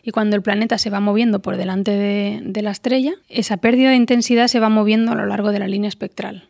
[0.02, 3.96] Y cuando el planeta se va moviendo por delante de, la estrella, esa pérdida de
[3.96, 6.44] intensidad se va moviendo a lo largo de la línea espectral.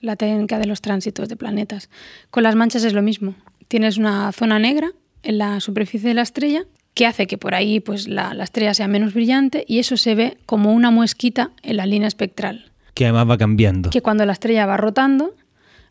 [0.00, 1.88] La técnica de los tránsitos de planetas.
[2.30, 3.34] Con las manchas es lo mismo.
[3.66, 4.90] Tienes una zona negra
[5.22, 8.74] en la superficie de la estrella que hace que por ahí pues, la, la estrella
[8.74, 12.72] sea menos brillante y eso se ve como una muesquita en la línea espectral.
[12.92, 13.88] Que además va cambiando.
[13.88, 15.34] Que cuando la estrella va rotando,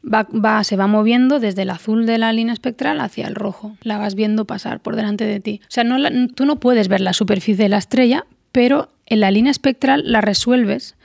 [0.04, 3.76] va, se va moviendo desde el azul de la línea espectral hacia el rojo.
[3.82, 5.62] La vas viendo pasar por delante de ti.
[5.64, 5.98] O sea, no
[6.30, 10.22] tú no puedes ver la superficie de la estrella, pero en la línea espectral la
[10.22, 10.96] resuelves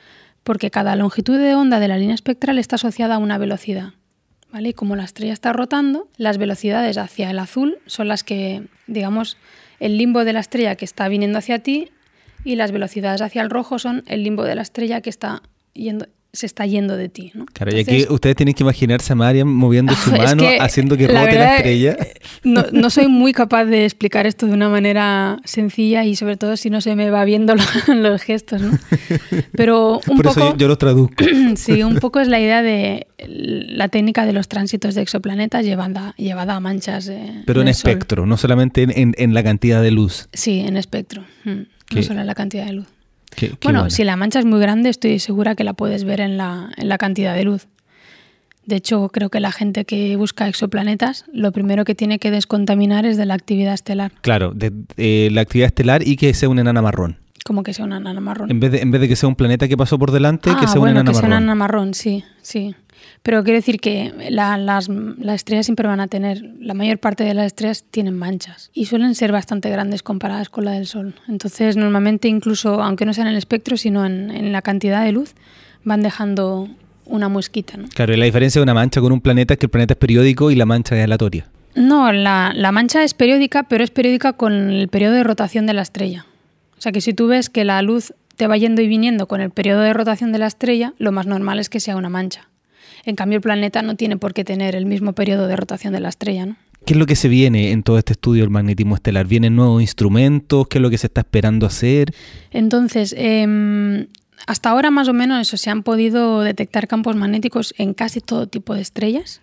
[0.42, 3.94] porque cada longitud de onda de la línea espectral está asociada a una velocidad.
[4.52, 4.70] ¿Vale?
[4.70, 9.38] Y como la estrella está rotando, las velocidades hacia el azul son las que, digamos,
[9.81, 11.90] el limbo de la estrella que está viniendo hacia ti
[12.44, 16.07] y las velocidades hacia el rojo son el limbo de la estrella que está yendo
[16.35, 17.31] se está yendo de ti.
[17.35, 17.45] ¿no?
[17.47, 21.35] Claro, y aquí ustedes tienen que imaginarse a Mariam moviendo su mano, haciendo que rote
[21.35, 21.97] la, estrella.
[22.42, 26.57] No, no, soy muy capaz de explicar esto de una manera sencilla y sobre todo
[26.57, 27.55] si no se me va viendo
[27.88, 28.79] los gestos, ¿no?
[29.53, 31.25] Pero un Por poco, eso yo, los traduzco.
[31.57, 36.14] Sí, un poco es la idea de la técnica de los tránsitos de exoplanetas llevada,
[36.16, 37.12] llevada a manchas.
[37.45, 40.29] Pero en, espectro, no solamente en, en, la cantidad de luz.
[40.33, 42.87] Sí, en espectro, mm, no solo en la cantidad de luz
[43.62, 46.71] bueno, si la mancha es muy grande, estoy segura que la puedes ver en la,
[46.77, 47.68] en la cantidad de luz.
[48.64, 53.05] De hecho, creo que la gente que busca exoplanetas, lo primero que tiene que descontaminar
[53.05, 54.12] es de la actividad estelar.
[54.21, 57.18] Claro, de, la actividad estelar y que sea una enana marrón.
[57.45, 58.51] Como que sea una enana marrón.
[58.53, 60.64] En vez de, en vez de que sea un planeta que pasó por delante, que
[60.64, 61.21] ah, sea una enana que marrón.
[61.21, 62.77] Sea una enana marrón, sí, sí.
[63.23, 64.89] Pero quiero decir que las,
[65.33, 69.15] estrellas siempre van a tener, la mayor parte de las estrellas tienen manchas y suelen
[69.15, 71.15] ser bastante grandes comparadas con la del Sol.
[71.29, 75.35] Entonces, normalmente incluso, aunque no sea en el espectro, sino en, la cantidad de luz,
[75.85, 76.69] van dejando
[77.07, 77.77] una muesquita.
[77.77, 77.89] ¿no?
[77.95, 79.99] Claro, y la diferencia de una mancha con un planeta es que el planeta es
[79.99, 81.47] periódico y la mancha es aleatoria.
[81.77, 85.75] No, la, la mancha es periódica, pero es periódica con el periodo de rotación de
[85.75, 86.27] la estrella.
[86.77, 89.41] O sea que si tú ves que la luz te va yendo y viniendo con
[89.41, 92.49] el periodo de rotación de la estrella, lo más normal es que sea una mancha.
[93.05, 96.01] En cambio, el planeta no tiene por qué tener el mismo periodo de rotación de
[96.01, 96.57] la estrella, ¿no?
[96.85, 99.27] ¿Qué es lo que se viene en todo este estudio del magnetismo estelar?
[99.27, 100.67] ¿Vienen nuevos instrumentos?
[100.69, 102.12] ¿Qué es lo que se está esperando hacer?
[102.51, 104.09] Entonces, em,
[104.47, 108.49] hasta ahora más o menos eso, se han podido detectar campos magnéticos en casi todo
[108.49, 109.43] tipo de estrellas,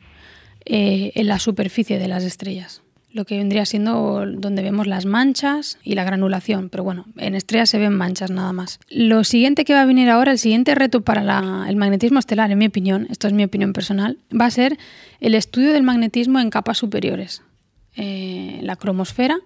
[0.65, 5.79] eh, en la superficie de las estrellas lo que vendría siendo donde vemos las manchas
[5.83, 8.79] y la granulación, pero bueno, en estrellas se ven manchas nada más.
[8.89, 12.57] Lo siguiente que va a venir ahora, el siguiente reto para el magnetismo estelar, en
[12.59, 14.77] mi opinión, esto es mi opinión personal, va a ser
[15.19, 17.41] el estudio del magnetismo en capas superiores.
[17.95, 19.39] Eh, la cromosfera,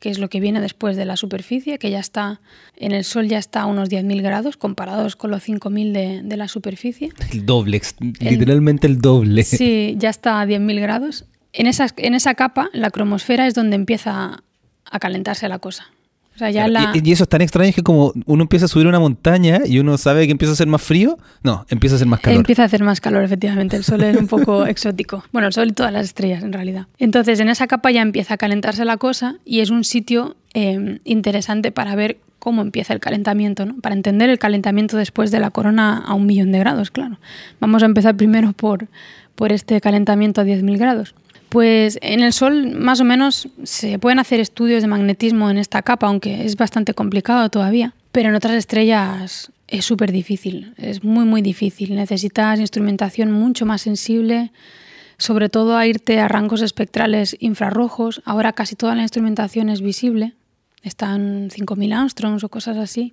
[0.00, 2.40] que es lo que viene después de la superficie, que ya está
[2.76, 6.36] en el Sol ya está a unos 10.000 grados comparados con los 5.000 de, de
[6.36, 7.10] la superficie.
[7.30, 7.80] El doble,
[8.18, 9.44] literalmente el doble.
[9.44, 13.76] Sí, ya está a 10.000 grados en esa, en esa capa, la cromosfera es donde
[13.76, 14.42] empieza
[14.90, 15.86] a calentarse la cosa.
[16.40, 19.98] y, eso es tan extraño que como uno empieza a subir una montaña y uno
[19.98, 22.38] sabe que empieza a hacer más frío, no, empieza a hacer más calor.
[22.38, 23.76] Empieza a hacer más calor, efectivamente.
[23.76, 25.24] El sol es un poco exótico.
[25.32, 26.86] Bueno, el sol y todas las estrellas, en realidad.
[26.98, 31.00] Entonces, en esa capa ya empieza a calentarse la cosa y es un sitio eh,
[31.04, 33.76] interesante para ver cómo empieza el calentamiento, ¿no?
[33.76, 37.18] Para entender el calentamiento después de la corona a un millón de grados, claro.
[37.60, 38.88] Vamos a empezar primero por,
[39.36, 41.14] por este calentamiento a 10.000 grados.
[41.52, 45.82] Pues en el Sol más o menos se pueden hacer estudios de magnetismo en esta
[45.82, 47.92] capa, aunque es bastante complicado todavía.
[48.10, 51.94] Pero en otras estrellas es súper difícil, es muy muy difícil.
[51.94, 54.50] Necesitas instrumentación mucho más sensible,
[55.18, 58.22] sobre todo a irte a rangos espectrales infrarrojos.
[58.24, 60.32] Ahora casi toda la instrumentación es visible,
[60.82, 63.12] están 5.000 angstroms o cosas así.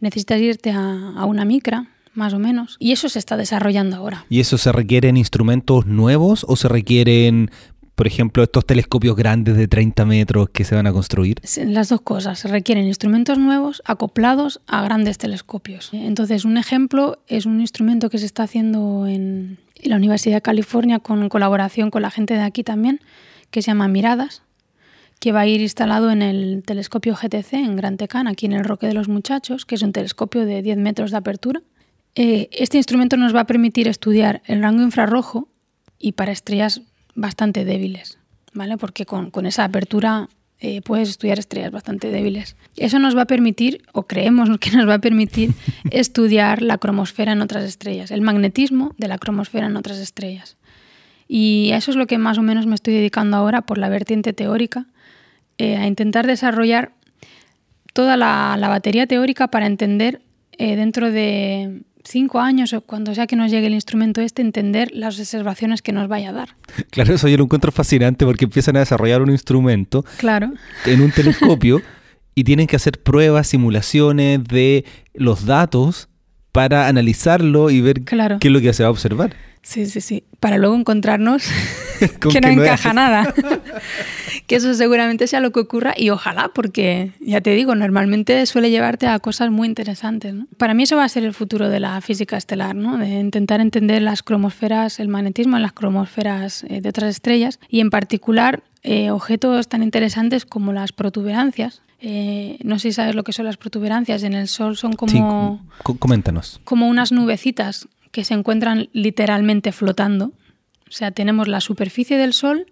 [0.00, 2.76] Necesitas irte a, a una micra, más o menos.
[2.78, 4.24] Y eso se está desarrollando ahora.
[4.28, 7.50] ¿Y eso se requieren instrumentos nuevos o se requieren,
[7.94, 11.40] por ejemplo, estos telescopios grandes de 30 metros que se van a construir?
[11.64, 12.38] Las dos cosas.
[12.38, 15.90] Se requieren instrumentos nuevos acoplados a grandes telescopios.
[15.92, 20.98] Entonces, un ejemplo es un instrumento que se está haciendo en la Universidad de California
[20.98, 23.00] con colaboración con la gente de aquí también,
[23.50, 24.42] que se llama Miradas
[25.18, 28.64] que va a ir instalado en el telescopio GTC en Gran Tecán, aquí en el
[28.64, 31.62] Roque de los Muchachos, que es un telescopio de 10 metros de apertura
[32.18, 35.48] eh, este instrumento nos va a permitir estudiar el rango infrarrojo
[35.98, 36.80] y para estrellas
[37.14, 38.18] bastante débiles,
[38.54, 38.78] ¿vale?
[38.78, 42.56] Porque con, esa apertura eh, puedes estudiar estrellas bastante débiles.
[42.78, 45.52] Eso nos va a permitir, o creemos que nos va a permitir,
[45.90, 50.56] estudiar la cromosfera en otras estrellas, el magnetismo de la cromosfera en otras estrellas.
[51.28, 53.90] Y a eso es lo que más o menos me estoy dedicando ahora por la
[53.90, 54.86] vertiente teórica,
[55.58, 56.92] eh, a intentar desarrollar
[57.92, 60.22] toda la, batería teórica para entender
[60.58, 65.18] dentro de cinco años o cuando sea que nos llegue el instrumento este, entender las
[65.18, 66.48] observaciones que nos vaya a dar.
[66.90, 70.52] Claro, eso yo lo encuentro fascinante porque empiezan a desarrollar un instrumento claro.
[70.84, 71.82] en un telescopio
[72.34, 74.84] y tienen que hacer pruebas, simulaciones de
[75.14, 76.08] los datos
[76.56, 79.36] para analizarlo y ver qué es lo que se va a observar.
[79.60, 80.24] Sí, sí, sí.
[80.40, 81.42] Para luego encontrarnos
[82.32, 83.34] que, no, encaja nada.
[84.46, 88.70] que eso seguramente sea lo que ocurra y ojalá, porque ya te digo, normalmente suele
[88.70, 90.34] llevarte a cosas muy interesantes.
[90.56, 92.96] Para mí eso va a ser el futuro de la física estelar, ¿no?
[92.96, 97.80] de intentar entender las cromosferas, el magnetismo en las cromosferas eh, de otras estrellas y
[97.80, 103.24] en particular eh, objetos tan interesantes como las protuberancias, eh, no sé si sabes lo
[103.24, 104.22] que son las protuberancias.
[104.22, 105.64] En el Sol son como.
[105.82, 106.60] coméntanos.
[106.64, 110.32] Como unas nubecitas que se encuentran literalmente flotando.
[110.88, 112.66] O sea, tenemos la superficie del Sol,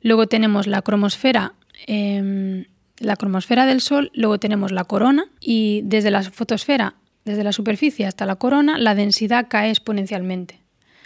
[0.00, 1.52] luego tenemos la cromosfera,
[1.86, 2.64] em,
[2.98, 6.94] la cromosfera del Sol, luego tenemos la corona y desde la fotosfera,
[7.26, 10.61] desde la superficie hasta la corona, la densidad cae exponencialmente.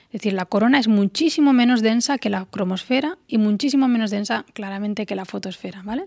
[0.07, 4.45] Es decir, la corona es muchísimo menos densa que la cromosfera y muchísimo menos densa
[4.53, 6.07] claramente que la fotosfera, ¿vale?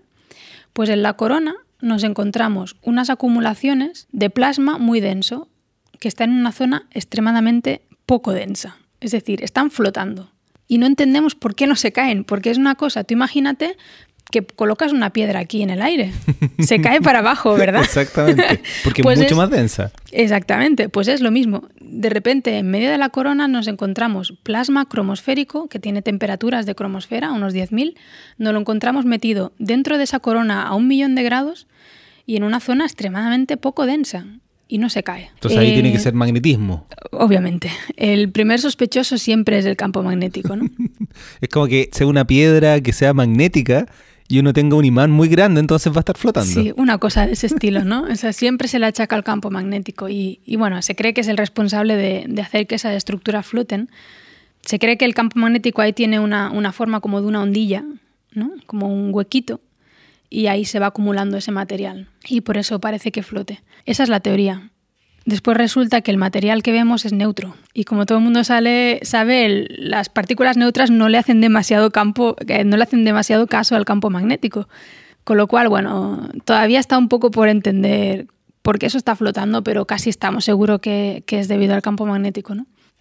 [0.72, 5.48] Pues en la corona nos encontramos unas acumulaciones de plasma muy denso,
[5.98, 8.78] que está en una zona extremadamente poco densa.
[9.00, 10.32] Es decir, están flotando.
[10.66, 13.76] Y no entendemos por qué no se caen, porque es una cosa, tú imagínate
[14.30, 16.12] que colocas una piedra aquí en el aire.
[16.58, 17.82] Se cae para abajo, ¿verdad?
[17.82, 19.92] Exactamente, porque es pues mucho más densa.
[20.12, 21.68] Exactamente, pues es lo mismo.
[21.80, 26.74] De repente, en medio de la corona nos encontramos plasma cromosférico, que tiene temperaturas de
[26.74, 27.94] cromosfera, unos 10.000.
[28.38, 31.66] Nos lo encontramos metido dentro de esa corona a un millón de grados
[32.26, 34.26] y en una zona extremadamente poco densa
[34.70, 35.30] y no se cae.
[35.34, 36.86] Entonces ahí tiene que eh, ser magnetismo.
[37.10, 37.70] Obviamente.
[37.96, 40.66] El primer sospechoso siempre es el campo magnético, ¿no?
[41.40, 43.86] es como que sea una piedra que sea magnética
[44.30, 46.48] y uno tenga un imán muy grande, entonces va a estar flotando.
[46.48, 48.04] Sí, una cosa de ese estilo, ¿no?
[48.04, 51.26] O sea, siempre se le achaca al campo magnético y, bueno, se cree que es
[51.26, 53.90] el responsable de, hacer que esas estructuras floten.
[54.62, 57.84] Se cree que el campo magnético ahí tiene una, una forma como de una ondilla,
[58.30, 58.52] ¿no?
[58.66, 59.60] Como un huequito
[60.28, 63.64] y ahí se va acumulando ese material y por eso parece que flote.
[63.84, 64.70] Esa es la teoría.
[65.30, 68.98] Después resulta que el material que vemos es neutro y como todo el mundo sabe,
[69.78, 74.10] las partículas neutras no le hacen demasiado campo, no le hacen demasiado caso al campo
[74.10, 74.66] magnético.
[75.22, 78.26] Con lo cual, bueno, todavía está un poco por entender
[78.62, 82.54] por qué eso está flotando, pero casi estamos seguros que, es debido al campo magnético.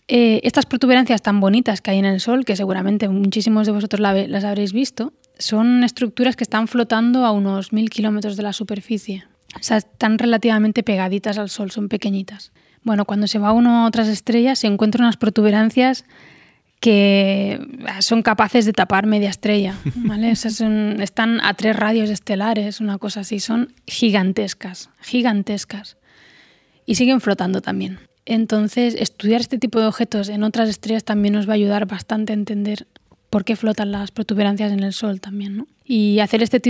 [0.07, 3.99] Eh, estas protuberancias tan bonitas que hay en el Sol, que seguramente muchísimos de vosotros
[4.01, 9.25] las habréis visto, son estructuras que están flotando a unos mil kilómetros de la superficie.
[9.55, 12.51] O sea, están relativamente pegaditas al Sol, son pequeñitas.
[12.83, 16.05] Bueno, cuando se va uno a otras estrellas se encuentran unas protuberancias
[16.79, 17.59] que
[17.99, 19.75] son capaces de tapar media estrella.
[19.95, 20.31] ¿vale?
[20.31, 23.39] están a tres radios estelares, una cosa así.
[23.39, 25.97] Son gigantescas, gigantescas.
[26.85, 27.99] Y siguen flotando también.
[28.25, 32.33] Entonces, estudiar este tipo de objetos en otras estrellas también nos va a ayudar bastante
[32.33, 32.87] a entender
[33.29, 35.57] por qué flotan las protuberancias en el Sol también.
[35.57, 35.67] ¿no?
[35.91, 36.61] Y hacer este,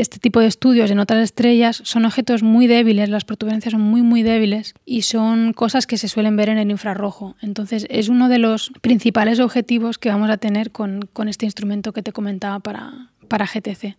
[0.00, 4.02] este tipo de estudios en otras estrellas son objetos muy débiles, las protuberancias son muy,
[4.02, 7.34] muy débiles y son cosas que se suelen ver en el infrarrojo.
[7.42, 12.02] Entonces es uno de los principales objetivos que vamos a tener con, este instrumento que
[12.02, 13.96] te comentaba para, para GTC.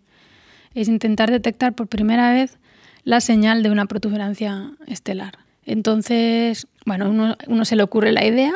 [0.74, 2.56] Es intentar detectar por primera vez
[3.04, 5.40] la señal de una protuberancia estelar.
[5.66, 8.54] Entonces, bueno, uno, uno se le ocurre la idea,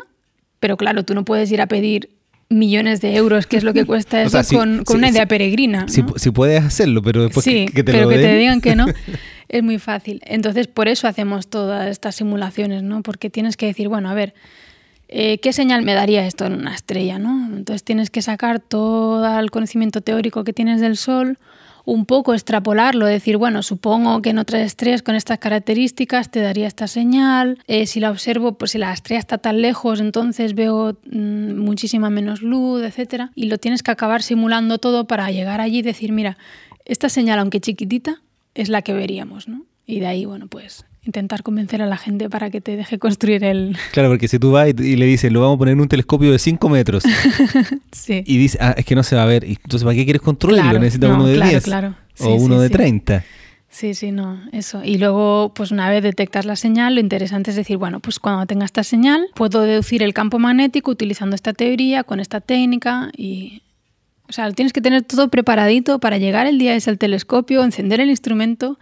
[0.59, 2.15] pero claro, tú no puedes ir a pedir
[2.55, 5.87] millones de euros, que es lo que cuesta eso, con, una idea peregrina.
[5.89, 8.87] Si, puedes hacerlo, pero después que, te pero que te digan que no,
[9.49, 10.21] es muy fácil.
[10.25, 13.03] Entonces, por eso hacemos todas estas simulaciones, ¿no?
[13.03, 14.35] Porque tienes que decir, bueno, a ver,
[15.09, 17.47] eh, ¿qué señal me daría esto en una estrella, no?
[17.55, 21.39] Entonces tienes que sacar todo el conocimiento teórico que tienes del Sol,
[21.85, 26.67] un poco extrapolarlo, decir, bueno, supongo que en otras estrellas con estas características te daría
[26.67, 30.97] esta señal, eh, si la observo, pues si la estrella está tan lejos, entonces veo
[31.11, 35.79] mm, muchísima menos luz, etcétera, y lo tienes que acabar simulando todo para llegar allí
[35.79, 36.39] y decir, mira,
[36.85, 38.23] esta señal, aunque chiquitita,
[38.55, 39.65] es la que veríamos, ¿no?
[39.87, 43.45] Y de ahí, bueno, pues intentar convencer a la gente para que te deje construir
[43.45, 43.77] el...
[43.93, 46.33] Claro, porque si tú vas y, le dices, lo vamos a poner en un telescopio
[46.33, 47.05] de 5 metros,
[47.93, 48.23] sí.
[48.27, 50.79] y dices, ah, es que no se va a ver, entonces ¿para qué quieres construirlo?
[50.79, 53.25] Necesitas uno de 10 claro, o uno de 30.
[53.75, 54.83] Sí, sí, no, eso.
[54.85, 58.47] Y luego, pues una vez detectas la señal, lo interesante es decir, bueno, pues cuando
[58.47, 63.63] tenga esta señal, puedo deducir el campo magnético utilizando esta teoría, con esta técnica y...
[64.27, 68.01] O sea, tienes que tener todo preparadito para llegar el día ese al telescopio, encender
[68.01, 68.79] el instrumento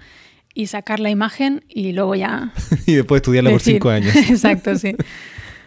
[0.54, 2.52] y sacar la imagen y luego ya...
[2.86, 4.14] y después estudiarla por cinco años.
[4.30, 4.94] Exacto, sí.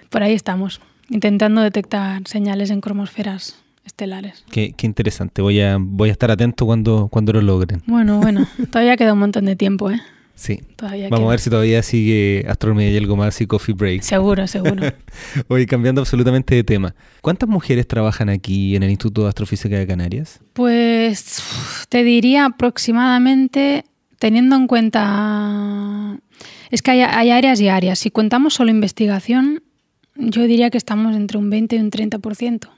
[0.09, 4.43] Por ahí estamos, intentando detectar señales en cromosferas estelares.
[4.51, 5.41] Qué, qué, interesante.
[5.41, 7.81] Voy a, voy a estar atento cuando, cuando lo logren.
[7.85, 10.01] Bueno, bueno, todavía queda un montón de tiempo, ¿eh?
[10.35, 10.59] Sí.
[11.09, 14.01] Vamos a ver si todavía sigue Astronomía y algo más y Coffee Break.
[14.01, 14.91] Seguro, seguro.
[15.47, 16.93] Hoy cambiando absolutamente de tema.
[17.21, 20.41] ¿Cuántas mujeres trabajan aquí en el Instituto de Astrofísica de Canarias?
[20.51, 21.41] Pues
[21.87, 23.85] te diría aproximadamente
[24.19, 26.17] teniendo en cuenta...
[26.71, 27.99] Es que hay, áreas y áreas.
[27.99, 29.63] Si contamos solo investigación,
[30.15, 32.69] yo diría que estamos entre un 20 y un 30%,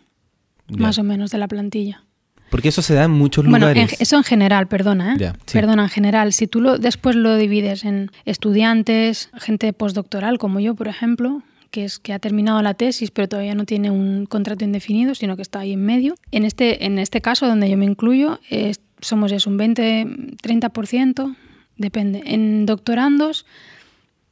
[0.77, 2.03] más o menos, de la plantilla.
[2.49, 3.73] Porque eso se da en muchos lugares.
[3.73, 5.33] Bueno, eso en general, perdona, ¿eh?
[5.51, 6.33] Perdona, en general.
[6.33, 11.83] Si tú lo, después lo divides en estudiantes, gente postdoctoral como yo, por ejemplo, que
[11.83, 15.41] es que ha terminado la tesis pero todavía no tiene un contrato indefinido, sino que
[15.41, 16.15] está ahí en medio.
[16.31, 18.39] En este, en este caso, donde yo me incluyo,
[19.01, 21.35] somos eso, un 20-30%,
[21.77, 22.23] depende.
[22.25, 23.45] En doctorandos,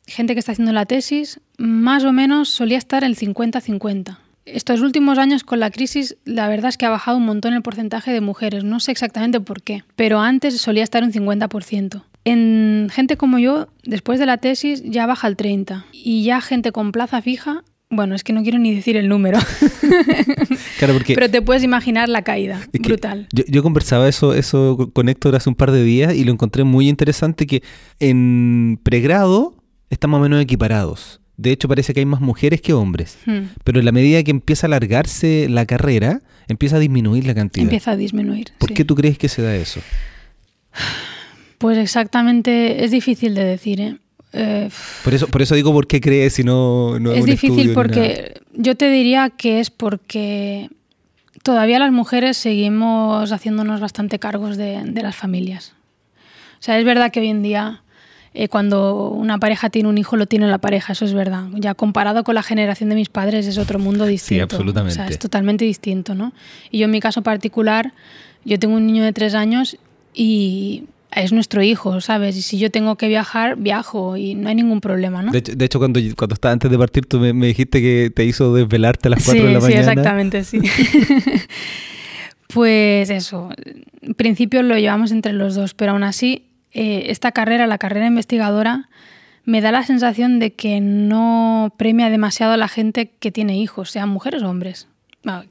[0.08, 4.18] gente que está haciendo la tesis, más o menos solía estar el 50-50.
[4.46, 7.64] Estos últimos años con la crisis, la verdad es que ha bajado un montón el
[7.64, 8.64] porcentaje de mujeres.
[8.64, 12.04] No sé exactamente por qué, pero antes solía estar un 50%.
[12.26, 16.72] En gente como yo, después de la tesis ya baja al 30 y ya gente
[16.72, 19.40] con plaza fija, bueno, es que no quiero ni decir el número.
[20.80, 23.28] claro, porque Pero te puedes imaginar la caída, brutal.
[23.32, 26.64] Yo, yo, conversaba eso, eso con Héctor hace un par de días y lo encontré
[26.64, 27.64] muy interesante que
[28.00, 29.56] en pregrado
[30.14, 31.22] o menos equiparados.
[31.38, 33.18] De hecho, parece que hay más mujeres que hombres.
[33.26, 33.50] Hmm.
[33.64, 37.64] Pero en la medida que empieza a alargarse la carrera, empieza a disminuir la cantidad.
[37.64, 38.52] Empieza a disminuir.
[38.58, 39.82] ¿Por qué tú crees que se da eso?
[41.58, 43.80] Pues exactamente, es difícil de decir.
[43.80, 43.98] ¿eh?
[44.38, 44.70] Eh,
[45.04, 48.76] por, eso, por eso digo por qué crees si no, no es difícil porque yo
[48.76, 50.70] te diría que es porque
[51.42, 55.74] todavía las mujeres seguimos haciéndonos bastante cargos de, las familias.
[56.60, 57.82] O sea, es verdad que hoy en día
[58.34, 61.46] eh, cuando una pareja tiene un hijo lo tiene la pareja, eso es verdad.
[61.54, 64.36] Ya comparado con la generación de mis padres es otro mundo distinto.
[64.36, 65.00] Sí, absolutamente.
[65.00, 66.34] O sea, es totalmente distinto, ¿no?
[66.72, 67.94] Y yo en mi caso particular,
[68.44, 69.78] yo tengo un niño de tres años
[70.14, 72.36] y es nuestro hijo, ¿sabes?
[72.38, 75.32] Y si yo tengo que viajar, viajo y no hay ningún problema, ¿no?
[75.32, 79.08] De hecho, cuando, cuando estaba antes de partir, tú me, dijiste que te hizo desvelarte
[79.08, 79.84] a las 4 de la mañana.
[79.84, 80.60] Sí, exactamente, sí.
[82.54, 83.50] pues eso,
[84.02, 88.08] en principio lo llevamos entre los dos, pero aún así, eh, esta carrera, la carrera
[88.08, 88.90] investigadora,
[89.46, 93.92] me da la sensación de que no premia demasiado a la gente que tiene hijos,
[93.92, 94.88] sean mujeres o hombres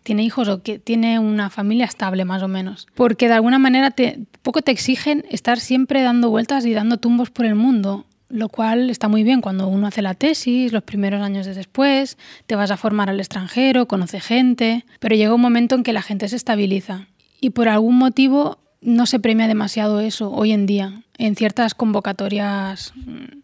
[0.03, 2.87] tiene hijos o que tiene una familia estable más o menos.
[2.95, 7.31] Porque de alguna manera te, poco te exigen estar siempre dando vueltas y dando tumbos
[7.31, 11.23] por el mundo, lo cual está muy bien cuando uno hace la tesis, los primeros
[11.23, 15.75] años de después, te vas a formar al extranjero, conoce gente, pero llega un momento
[15.75, 17.07] en que la gente se estabiliza
[17.41, 22.93] y por algún motivo no se premia demasiado eso hoy en día en ciertas convocatorias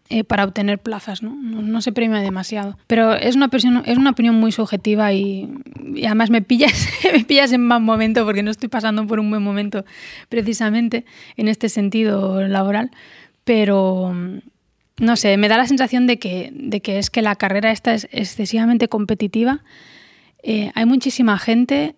[0.09, 1.35] eh, para obtener plazas, ¿no?
[1.35, 1.81] ¿no?
[1.81, 2.77] se premia demasiado.
[2.87, 5.49] Pero es una, opinión, es una opinión muy subjetiva y,
[6.05, 9.41] además me pillas, me pillas en mal momento porque no estoy pasando por un buen
[9.41, 9.85] momento
[10.29, 11.05] precisamente
[11.37, 12.91] en este sentido laboral.
[13.43, 14.13] Pero
[14.97, 17.93] no sé, me da la sensación de que, de que es que la carrera esta
[17.93, 19.63] es excesivamente competitiva.
[20.43, 21.95] Eh, hay muchísima gente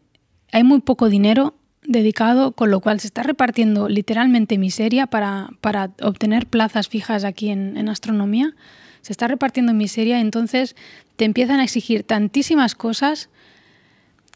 [0.54, 1.56] hay muy poco dinero
[1.86, 7.50] dedicado, con lo cual se está repartiendo literalmente miseria para, para obtener plazas fijas aquí
[7.50, 8.54] en, en, astronomía.
[9.02, 10.76] Se está repartiendo miseria, entonces
[11.16, 13.30] te empiezan a exigir tantísimas cosas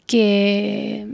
[0.05, 1.07] que,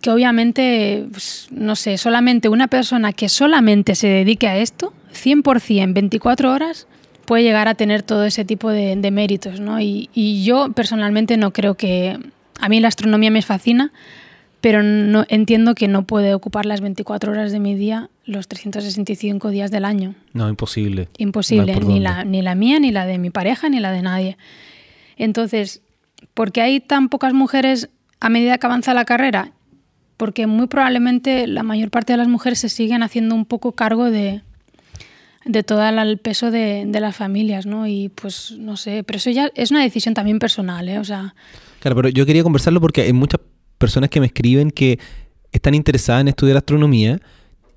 [0.00, 5.92] que obviamente, pues, no sé, solamente una persona que solamente se dedique a esto, 100%,
[5.92, 6.86] 24 horas,
[7.24, 9.80] puede llegar a tener todo ese tipo de, de méritos, ¿no?
[9.80, 12.18] Y, y yo personalmente no creo que...
[12.60, 13.90] A mí la astronomía me fascina,
[14.64, 19.50] pero no, entiendo que no puede ocupar las 24 horas de mi día los 365
[19.50, 20.14] días del año.
[20.32, 21.10] No, imposible.
[21.18, 24.38] Imposible, ni la, ni la mía, ni la de mi pareja, ni la de nadie.
[25.18, 25.82] Entonces,
[26.32, 27.90] ¿por qué hay tan pocas mujeres
[28.20, 29.52] a medida que avanza la carrera?
[30.16, 34.10] Porque muy probablemente la mayor parte de las mujeres se siguen haciendo un poco cargo
[34.10, 34.40] de,
[35.44, 37.86] de todo el peso de, de, las familias, ¿no?
[37.86, 40.98] Y pues no sé, pero eso ya es una decisión también personal, ¿eh?
[40.98, 41.34] O sea...
[41.80, 43.42] Claro, pero yo quería conversarlo porque hay muchas
[43.84, 44.98] personas que me escriben que
[45.52, 47.20] están interesadas en estudiar astronomía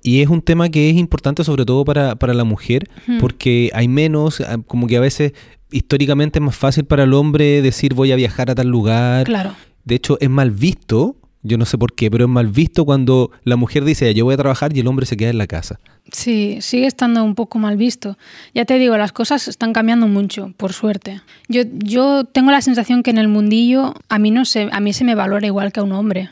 [0.02, 2.88] y es un tema que es importante sobre todo para, para la mujer
[3.20, 5.32] porque hay menos, ah, como que a veces
[5.70, 9.26] históricamente es más fácil para el hombre decir voy a viajar a tal lugar.
[9.26, 9.54] Claro.
[9.84, 11.16] De hecho, es mal visto
[11.48, 14.34] yo no sé por qué, pero es mal visto cuando la mujer dice yo voy
[14.34, 15.80] a trabajar y el hombre se queda en la casa.
[16.12, 18.16] Sí, sigue estando un poco mal visto.
[18.54, 21.20] Ya te digo, las cosas están cambiando mucho, por suerte.
[21.48, 24.92] Yo, yo tengo la sensación que en el mundillo a mí, no se, a mí
[24.92, 26.30] se me valora igual que a un hombre.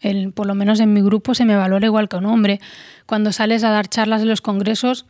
[0.00, 2.60] El, por lo menos en mi grupo se me valora igual que a un hombre.
[3.06, 5.06] Cuando sales a dar charlas en los congresos,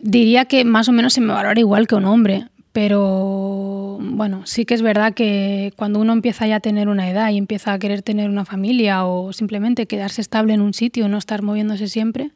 [0.00, 2.48] diría que más o menos se me valora igual que a un hombre.
[2.76, 7.30] Pero bueno, sí que es verdad que cuando uno empieza ya a tener una edad
[7.30, 11.16] y empieza a querer tener una familia o simplemente quedarse estable en un sitio, no
[11.16, 12.32] estar moviéndose siempre,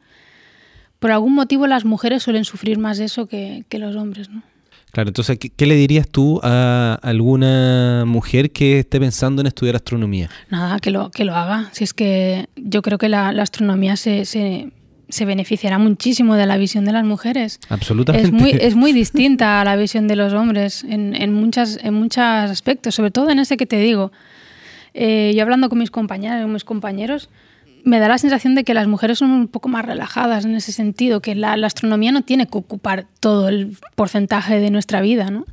[0.97, 4.41] por algún motivo las mujeres suelen sufrir más eso que, que los hombres, ¿no?
[4.89, 9.75] Claro, entonces, ¿qué, ¿qué, le dirías tú a alguna mujer que esté pensando en estudiar
[9.75, 10.31] astronomía?
[10.49, 11.69] Nada, que lo, que lo haga.
[11.71, 14.71] Si es que yo creo que la, la astronomía se, se
[15.11, 17.59] se beneficiará muchísimo de la visión de las mujeres.
[17.69, 18.27] Absolutamente.
[18.27, 21.93] Es muy, es muy distinta a la visión de los hombres en, en, muchas, en
[21.93, 24.11] muchos aspectos, sobre todo en ese que te digo.
[24.93, 27.29] Eh, yo hablando con mis compañeras, mis compañeros,
[27.83, 30.71] me da la sensación de que las mujeres son un poco más relajadas en ese
[30.71, 35.29] sentido, que la, la astronomía no tiene que ocupar todo el porcentaje de nuestra vida,
[35.29, 35.45] ¿no?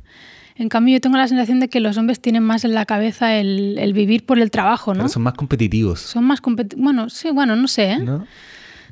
[0.55, 3.37] En cambio, yo tengo la sensación de que los hombres tienen más en la cabeza
[3.37, 4.99] el, el vivir por el trabajo, ¿no?
[5.03, 6.01] Pero son más competitivos.
[6.01, 6.83] Son más competitivos.
[6.83, 7.99] Bueno, sí, bueno, no sé, ¿eh?
[7.99, 8.27] ¿No?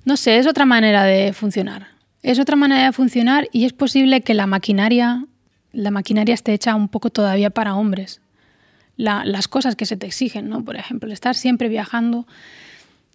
[0.07, 1.87] No sé, es otra manera de funcionar.
[2.23, 5.25] Es otra manera de funcionar y es posible que la maquinaria,
[5.73, 8.21] la maquinaria esté hecha un poco todavía para hombres.
[8.95, 10.63] La, las cosas que se te exigen, ¿no?
[10.63, 12.25] Por ejemplo, estar siempre viajando.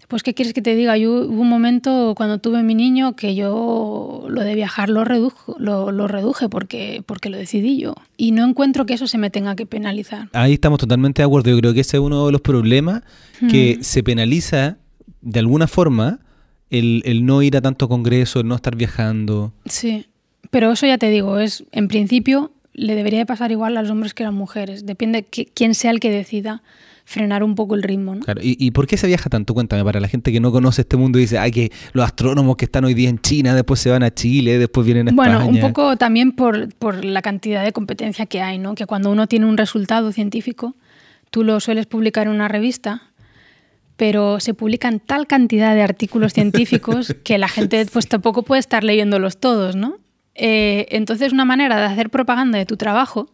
[0.06, 0.98] Pues, ¿qué quieres que te diga?
[0.98, 5.56] Yo hubo un momento cuando tuve mi niño que yo lo de viajar lo, redujo,
[5.58, 7.94] lo, lo, reduje porque, porque lo decidí yo.
[8.18, 10.28] Y no encuentro que eso se me tenga que penalizar.
[10.34, 11.48] Ahí estamos totalmente de acuerdo.
[11.48, 13.00] Yo creo que ese es uno de los problemas
[13.48, 13.82] que hmm.
[13.82, 14.76] se penaliza
[15.22, 16.18] de alguna forma
[16.72, 19.52] el, el no ir a tanto congreso, el no estar viajando.
[19.66, 20.06] Sí,
[20.50, 23.90] pero eso ya te digo, es en principio le debería de pasar igual a los
[23.90, 24.86] hombres que a las mujeres.
[24.86, 26.62] Depende de quién sea el que decida
[27.04, 28.14] frenar un poco el ritmo.
[28.14, 28.22] ¿no?
[28.22, 28.40] Claro.
[28.42, 29.54] ¿Y, ¿Y, por qué se viaja tanto?
[29.54, 32.56] Cuéntame, para la gente que no conoce este mundo y dice, ay, que los astrónomos
[32.56, 35.32] que están hoy día en China, después se van a Chile, después vienen a bueno,
[35.32, 35.50] España.
[35.50, 38.74] Bueno, un poco también por, por, la cantidad de competencia que hay, ¿no?
[38.74, 40.74] Que cuando uno tiene un resultado científico,
[41.30, 43.02] tú lo sueles publicar en una revista
[44.02, 48.82] pero se publican tal cantidad de artículos científicos que la gente pues tampoco puede estar
[48.82, 49.98] leyéndolos todos, ¿no?
[50.34, 53.30] Eh, entonces una manera de hacer propaganda de tu trabajo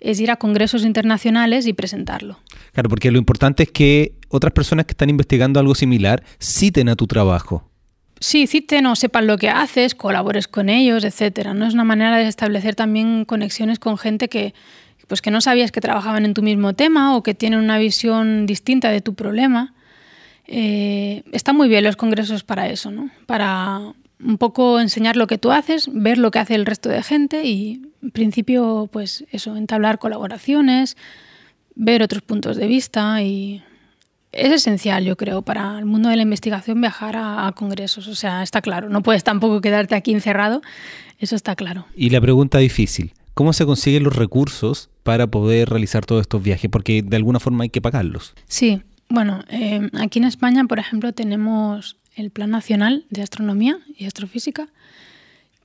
[0.00, 2.40] es ir a congresos internacionales y presentarlo.
[2.72, 6.96] Claro, porque lo importante es que otras personas que están investigando algo similar citen a
[6.96, 7.70] tu trabajo.
[8.18, 11.54] Sí, citen o sepan lo que haces, colabores con ellos, etcétera.
[11.54, 14.52] No es una manera de establecer también conexiones con gente que,
[15.06, 18.46] pues que no sabías que trabajaban en tu mismo tema o que tienen una visión
[18.46, 19.76] distinta de tu problema.
[20.48, 23.10] Eh, están muy bien los congresos para eso, ¿no?
[23.26, 27.02] Para un poco enseñar lo que tú haces, ver lo que hace el resto de
[27.02, 30.96] gente y, en principio, pues eso, entablar colaboraciones,
[31.74, 33.62] ver otros puntos de vista y
[34.32, 38.08] es esencial, yo creo, para el mundo de la investigación viajar a, a, congresos.
[38.08, 38.88] O sea, está claro.
[38.88, 40.62] No puedes tampoco quedarte aquí encerrado.
[41.18, 41.86] Eso está claro.
[41.94, 43.12] Y la pregunta difícil.
[43.34, 46.68] ¿Cómo se consiguen los recursos para poder realizar todos estos viajes?
[46.70, 48.34] Porque de alguna forma hay que pagarlos.
[48.48, 54.06] Sí, bueno, eh, aquí en España, por ejemplo, tenemos el Plan Nacional de Astronomía y
[54.06, 54.68] Astrofísica,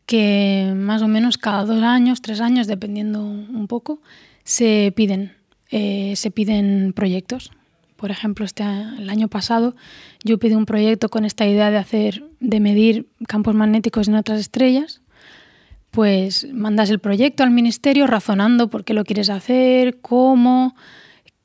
[0.05, 3.99] que más o menos cada dos años, tres años, dependiendo un poco,
[4.43, 5.33] se piden,
[5.71, 7.51] eh, se piden proyectos.
[7.95, 9.75] Por ejemplo, este el año pasado
[10.23, 14.39] yo pedí un proyecto con esta idea de hacer, de medir campos magnéticos en otras
[14.39, 15.01] estrellas.
[15.91, 20.75] Pues mandas el proyecto al ministerio razonando por qué lo quieres hacer, cómo,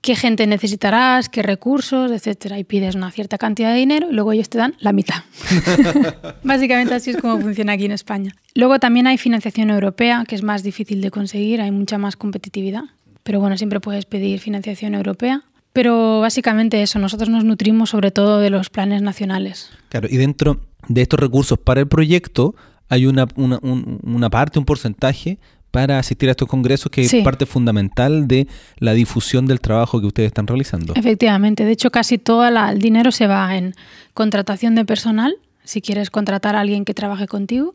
[0.01, 4.32] qué gente necesitarás, qué recursos, etcétera, y pides una cierta cantidad de dinero y luego
[4.32, 5.22] ellos te dan la mitad.
[6.44, 8.34] Básicamente así es como funciona aquí en España.
[8.55, 12.84] Luego también hay financiación europea, que es más difícil de conseguir, hay mucha más competitividad,
[13.22, 15.44] pero bueno, siempre puedes pedir financiación europea.
[15.72, 19.70] Pero básicamente eso, nosotros nos nutrimos sobre todo de los planes nacionales.
[19.90, 22.57] Claro, y dentro de estos recursos para el proyecto
[22.88, 25.38] hay una, una, una parte, un porcentaje
[25.71, 28.47] para asistir a estos congresos, que es parte fundamental de
[28.79, 30.95] la difusión del trabajo que ustedes están realizando.
[30.97, 33.75] Efectivamente, de hecho casi todo el dinero se va en
[34.14, 37.75] contratación de personal, si quieres contratar a alguien que trabaje contigo.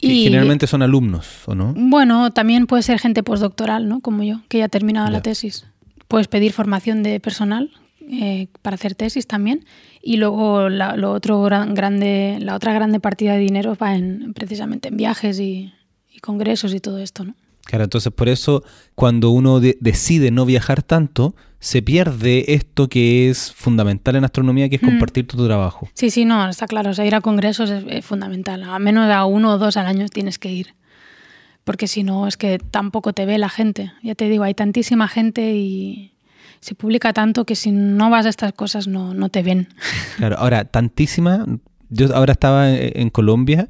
[0.00, 1.74] Y generalmente son alumnos, ¿o no?
[1.76, 4.00] Bueno, también puede ser gente postdoctoral, ¿no?
[4.00, 5.66] Como yo, que ya ha terminado la tesis.
[6.06, 9.64] Puedes pedir formación de personal eh, para hacer tesis también.
[10.00, 14.88] Y luego la, lo otro grande, la otra grande partida de dinero va en precisamente
[14.88, 15.72] en viajes y,
[16.20, 17.34] congresos y todo esto, ¿no?
[17.68, 18.64] Claro, entonces por eso
[18.94, 24.76] cuando uno decide no viajar tanto, se pierde esto que es fundamental en astronomía, que
[24.76, 24.86] es mm.
[24.86, 25.86] compartir tu trabajo.
[25.92, 26.90] Sí, sí, no, está claro.
[26.90, 28.62] O sea, ir a congresos es, fundamental.
[28.62, 30.74] A menos a uno o dos al año tienes que ir.
[31.64, 33.92] Porque si no, es que tampoco te ve la gente.
[34.02, 36.14] Ya te digo, hay tantísima gente y
[36.60, 39.68] se publica tanto que si no vas a estas cosas no, no te ven.
[40.16, 41.44] Claro, ahora, tantísima.
[41.90, 43.68] Yo ahora estaba en Colombia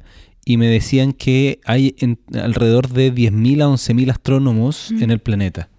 [0.49, 1.95] y me decían que hay
[2.33, 5.03] alrededor de 10.000 a 11.000 astrónomos mm.
[5.03, 5.69] en el planeta.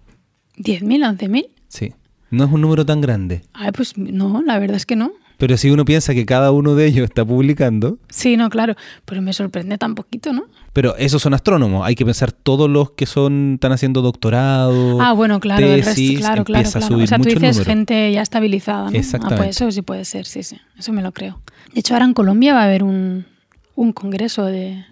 [0.55, 1.47] ¿10.000 a 11.000?
[1.67, 1.93] Sí.
[2.29, 3.41] No es un número tan grande.
[3.51, 5.11] Ay, pues no, la verdad es que no.
[5.37, 7.97] Pero si uno piensa que cada uno de ellos está publicando.
[8.07, 8.75] Sí, no, claro.
[9.03, 10.45] Pero me sorprende tan poquito, ¿no?
[10.71, 11.85] Pero esos son astrónomos.
[11.85, 15.01] Hay que pensar todos los que son están haciendo doctorado.
[15.01, 16.95] Ah, bueno, claro, el resto, claro, claro, claro.
[16.95, 18.97] o sea, tú dices gente ya estabilizada, ¿no?
[18.97, 19.35] Exactamente.
[19.35, 20.55] Ah, pues eso sí puede ser, sí, sí.
[20.79, 21.41] Eso me lo creo.
[21.73, 23.25] De hecho, ahora en Colombia va a haber un,
[23.75, 24.85] un congreso de,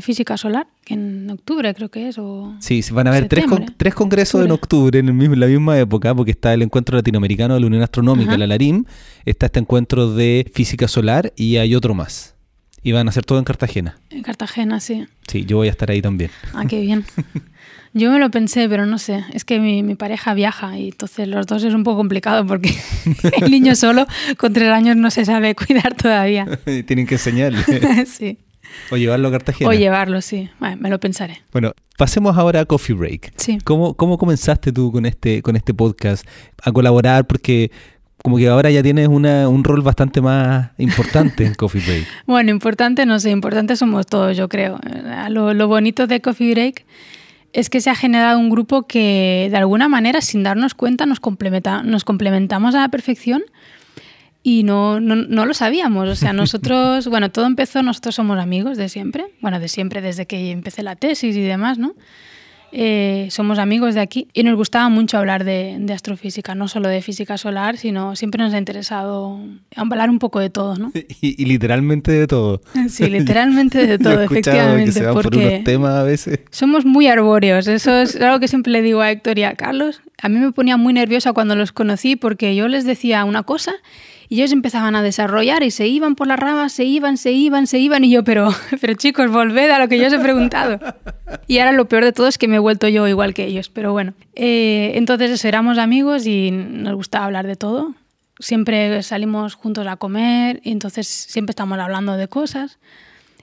[0.00, 2.18] física solar, que en octubre creo que es.
[2.18, 3.44] O sí, van a haber tres,
[3.76, 7.54] tres congresos en octubre, en, el mismo, la misma época, porque está el encuentro latinoamericano
[7.54, 8.84] de la Unión Astronómica, la LARIM,
[9.24, 12.34] está este encuentro de física solar y hay otro más.
[12.82, 13.96] Y van a hacer todo en Cartagena.
[14.10, 15.06] En Cartagena, sí.
[15.26, 16.30] Sí, yo voy a estar ahí también.
[16.52, 17.04] Ah, qué bien.
[17.96, 19.24] Yo me lo pensé, pero no sé.
[19.32, 22.74] Es que mi, mi, pareja viaja y entonces los dos es un poco complicado porque
[23.40, 26.46] el niño solo con tres años no se sabe cuidar todavía.
[26.86, 27.62] Tienen que enseñarle.
[28.06, 28.38] sí.
[28.90, 29.70] O llevarlo a Cartagena.
[29.70, 30.50] O llevarlo, sí.
[30.58, 31.42] Bueno, me lo pensaré.
[31.52, 33.32] Bueno, pasemos ahora a Coffee Break.
[33.36, 33.58] Sí.
[33.62, 36.26] ¿Cómo, ¿Cómo comenzaste tú con este, con este podcast
[36.64, 37.28] a colaborar?
[37.28, 37.70] Porque
[38.24, 42.06] como que ahora ya tienes una, un rol bastante más importante en Coffee Break.
[42.26, 44.80] bueno, importante no sé, importante somos todos, yo creo.
[45.28, 46.84] Lo, lo bonito de Coffee Break
[47.54, 51.20] es que se ha generado un grupo que de alguna manera, sin darnos cuenta, nos,
[51.20, 53.44] complementa, nos complementamos a la perfección
[54.42, 56.08] y no, no, no, lo sabíamos.
[56.08, 60.26] O sea, nosotros, bueno, todo empezó, nosotros somos amigos de siempre, bueno, de siempre desde
[60.26, 61.94] que empecé la tesis y demás, ¿no?
[62.76, 67.02] Eh, somos amigos de aquí y nos gustaba mucho hablar de, astrofísica, no solo de
[67.02, 69.38] física solar, sino siempre nos ha interesado
[69.76, 70.90] hablar un poco de todo, ¿no?
[71.20, 72.60] Y, literalmente de todo.
[72.88, 75.00] Sí, literalmente de todo, efectivamente.
[75.12, 76.40] porque temas a veces.
[76.50, 80.02] Somos muy arbóreos, eso es algo que siempre le digo a Héctor y a Carlos.
[80.20, 83.74] A mí me ponía muy nerviosa cuando los conocí porque yo les decía una cosa
[84.34, 87.68] y ellos empezaban a desarrollar y se iban por las ramas, se iban, se iban,
[87.68, 88.02] se iban.
[88.02, 88.48] Y yo, pero,
[88.80, 90.80] pero chicos, volved a lo que yo os he preguntado.
[91.46, 93.68] Y ahora lo peor de todo es que me he vuelto yo igual que ellos.
[93.68, 97.94] Pero bueno, eh, entonces eso, éramos amigos y nos gustaba hablar de todo.
[98.40, 102.80] Siempre salimos juntos a comer y entonces siempre estamos hablando de cosas.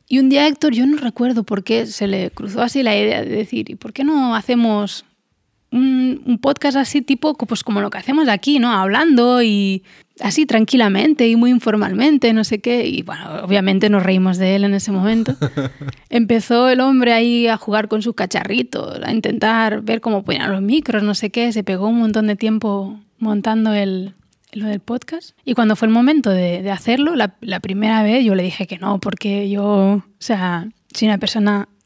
[0.09, 3.21] Y un día Héctor, yo no recuerdo por qué se le cruzó así la idea
[3.21, 5.05] de decir, ¿y por qué no hacemos
[5.71, 8.71] un, podcast así tipo pues como lo que hacemos aquí, ¿no?
[8.71, 9.83] Hablando y
[10.22, 12.88] así tranquilamente y muy informalmente, no sé qué.
[12.88, 15.36] Y bueno, obviamente nos reímos de él en ese momento.
[16.09, 20.61] Empezó el hombre ahí a jugar con sus cacharritos, a intentar ver cómo ponían los
[20.61, 21.51] micros, no sé qué.
[21.51, 24.13] Se pegó un montón de tiempo montando el,
[24.53, 25.32] lo del podcast.
[25.45, 28.67] Y cuando fue el momento de, de hacerlo, la, la, primera vez yo le dije
[28.67, 31.67] que no, porque yo, o sea, soy una persona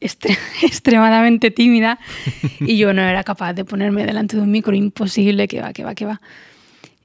[0.62, 1.98] extremadamente tímida
[2.60, 5.84] y yo no era capaz de ponerme delante de un micro, imposible, que va, que
[5.84, 6.20] va, que va.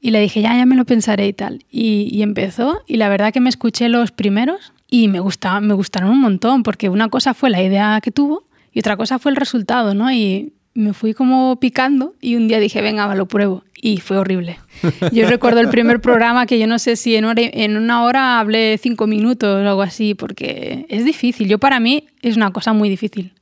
[0.03, 1.63] Y le dije, ya, ya me lo pensaré y tal.
[1.69, 6.09] Y, empezó y la verdad que me escuché los primeros y me, gustaba, me gustaron
[6.09, 9.35] un montón porque una cosa fue la idea que tuvo y otra cosa fue el
[9.35, 10.11] resultado, ¿no?
[10.11, 13.63] Y me fui como picando y un día dije, venga, lo pruebo.
[13.79, 14.59] Y fue horrible.
[15.11, 18.77] Yo recuerdo el primer programa que yo no sé si en, en una hora hablé
[18.77, 21.47] cinco minutos o algo así, porque es difícil.
[21.47, 23.33] Yo para mí es una cosa muy difícil.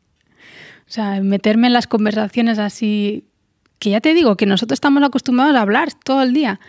[0.89, 3.25] O sea, meterme en las conversaciones así,
[3.79, 6.59] que ya te digo, que nosotros estamos acostumbrados a hablar todo el día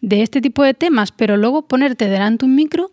[0.00, 2.92] de este tipo de temas, pero luego ponerte delante un micro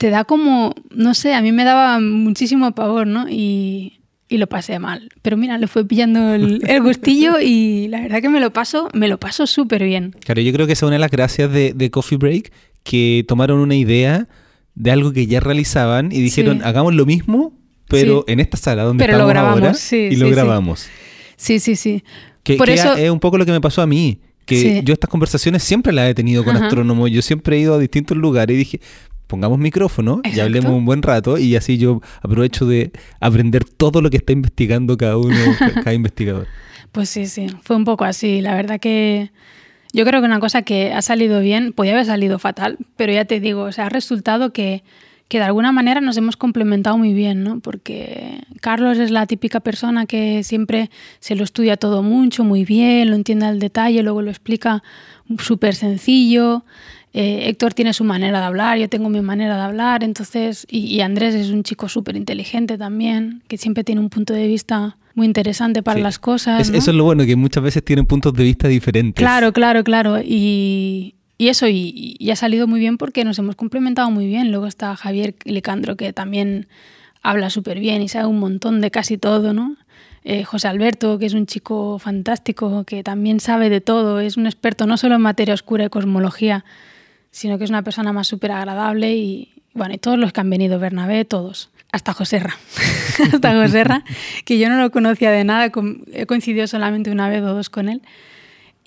[0.00, 3.28] te da como, no sé, a mí me daba muchísimo pavor, ¿no?
[3.28, 5.10] Y, y lo pasé mal.
[5.20, 9.08] Pero mira, le fue pillando el, gustillo y la verdad que me lo paso, me
[9.08, 10.16] lo paso súper bien.
[10.24, 12.50] Claro, yo creo que esa es una de las gracias de, Coffee Break,
[12.82, 14.26] que tomaron una idea
[14.74, 17.52] de algo que ya realizaban y dijeron, hagamos lo mismo,
[17.86, 20.88] pero en esta sala donde pero estamos lo grabamos, ahora sí, y lo grabamos.
[21.36, 22.04] Sí, sí, sí.
[22.42, 22.94] Que, Por eso...
[22.94, 24.20] es un poco lo que me pasó a mí.
[24.46, 27.10] Que yo estas conversaciones siempre las he tenido con astrónomos.
[27.10, 28.80] Yo siempre he ido a distintos lugares y dije,
[29.28, 34.10] pongamos micrófono y hablemos un buen rato y así yo aprovecho de aprender todo lo
[34.10, 35.36] que está investigando cada uno,
[35.74, 36.48] cada investigador.
[36.90, 38.40] Pues sí, sí, fue un poco así.
[38.40, 39.30] La verdad que
[39.92, 43.24] yo creo que una cosa que ha salido bien, podía haber salido fatal, pero ya
[43.24, 44.82] te digo, o sea, ha resultado que,
[45.30, 47.60] que de alguna manera nos hemos complementado muy bien, ¿no?
[47.60, 53.08] Porque Carlos es la típica persona que siempre se lo estudia todo mucho, muy bien,
[53.10, 54.82] lo entiende al detalle, luego lo explica
[55.38, 56.64] súper sencillo.
[57.12, 61.00] Eh, Héctor tiene su manera de hablar, yo tengo mi manera de hablar, entonces, y,
[61.00, 65.26] Andrés es un chico súper inteligente también, que siempre tiene un punto de vista muy
[65.26, 66.68] interesante para las cosas.
[66.68, 69.22] Eso es lo bueno, que muchas veces tienen puntos de vista diferentes.
[69.22, 70.18] Claro, claro, claro.
[70.20, 71.14] Y,
[71.48, 74.50] eso, y, y, ha salido muy bien porque nos hemos complementado muy bien.
[74.50, 76.68] Luego está Javier Licandro, que también
[77.22, 79.76] habla súper bien y sabe un montón de casi todo, ¿no?
[80.22, 84.46] Eh, José Alberto, que es un chico fantástico, que también sabe de todo, es un
[84.46, 86.64] experto no solo en materia oscura y cosmología,
[87.30, 90.50] sino que es una persona más súper agradable y, bueno, y todos los que han
[90.50, 91.70] venido, Bernabé, todos.
[91.92, 92.56] Hasta Joserra,
[93.32, 94.04] hasta Joserra,
[94.44, 95.72] que yo no lo conocía de nada,
[96.12, 98.02] he coincidido solamente una vez o dos con él.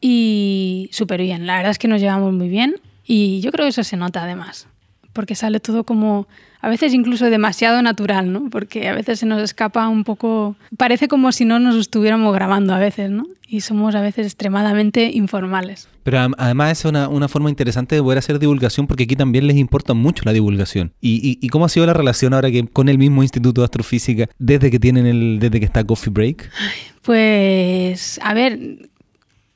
[0.06, 2.76] Y súper bien, la verdad es que nos llevamos muy bien
[3.06, 4.68] y yo creo que eso se nota además,
[5.14, 6.28] porque sale todo como
[6.60, 8.50] a veces incluso demasiado natural, ¿no?
[8.50, 12.74] Porque a veces se nos escapa un poco, parece como si no nos estuviéramos grabando
[12.74, 13.28] a veces, ¿no?
[13.48, 15.88] Y somos a veces extremadamente informales.
[16.04, 19.56] Pero además es una, una forma interesante de poder hacer divulgación porque aquí también les
[19.56, 20.92] importa mucho la divulgación.
[21.00, 24.28] ¿Y, y, cómo ha sido la relación ahora que con el mismo Instituto de Astrofísica
[24.38, 26.50] desde que tienen el, desde que está Coffee Break?
[27.04, 28.90] Pues, a ver,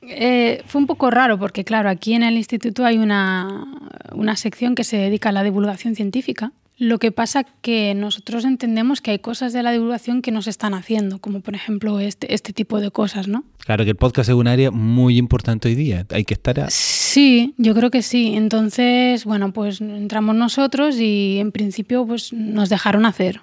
[0.08, 3.66] eh, fue un poco raro porque, claro, aquí en el instituto hay una,
[4.12, 9.00] una, sección que se dedica a la divulgación científica lo que pasa que nosotros entendemos
[9.00, 12.32] que hay cosas de la divulgación que no se están haciendo, como por ejemplo este,
[12.32, 13.44] este tipo de cosas, ¿no?
[13.58, 16.60] Claro que el podcast es un área muy importante hoy día, hay que estar...
[16.60, 16.70] A...
[16.70, 18.34] Sí, yo creo que sí.
[18.36, 23.40] Entonces, bueno, pues entramos nosotros y en principio pues nos dejaron hacer,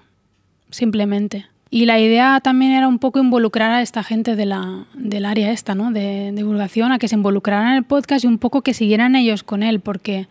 [0.69, 1.45] simplemente.
[1.69, 5.51] Y la idea también era un poco involucrar a esta gente de la, del área
[5.51, 5.91] esta, ¿no?
[5.91, 9.15] De, de divulgación, a que se involucraran en el podcast y un poco que siguieran
[9.15, 10.27] ellos con él, porque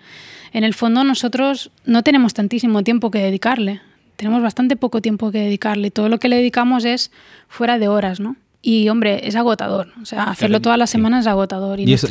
[0.52, 3.80] en el fondo nosotros no tenemos tantísimo tiempo que dedicarle.
[4.16, 5.90] Tenemos bastante poco tiempo que dedicarle.
[5.90, 7.10] Todo lo que le dedicamos es
[7.48, 8.36] fuera de horas, ¿no?
[8.66, 9.88] Y hombre, es agotador.
[10.00, 11.80] O sea, hacerlo todas las semanas es agotador.
[11.80, 12.08] Y, eso,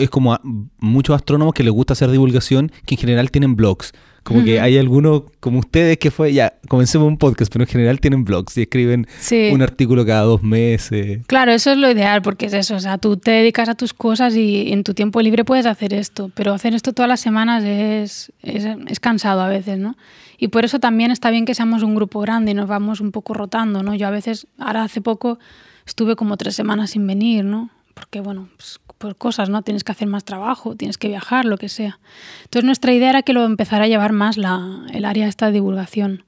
[0.00, 0.40] es, como a
[0.78, 3.92] muchos astrónomos que les gusta hacer divulgación, que en general tienen blogs.
[4.22, 8.00] Como que hay algunos, como ustedes, que fue, ya, comencemos un podcast, pero en general
[8.00, 9.06] tienen blogs y escriben
[9.52, 11.20] un artículo cada dos meses.
[11.26, 13.92] Claro, eso es lo ideal, porque es eso, o sea, tú te dedicas a tus
[13.92, 17.64] cosas y en tu tiempo libre puedes hacer esto, pero hacer esto todas las semanas
[17.64, 19.96] es, es, es cansado a veces, ¿no?
[20.38, 23.12] Y por eso también está bien que seamos un grupo grande y nos vamos un
[23.12, 23.94] poco rotando, ¿no?
[23.94, 25.38] Yo a veces, ahora hace poco
[25.86, 27.70] estuve como tres semanas sin venir, ¿no?
[27.94, 29.62] Porque, bueno, pues por cosas, ¿no?
[29.62, 31.98] Tienes que hacer más trabajo, tienes que viajar, lo que sea.
[32.44, 35.52] Entonces nuestra idea era que lo empezara a llevar más la, el área esta de
[35.52, 36.24] divulgación.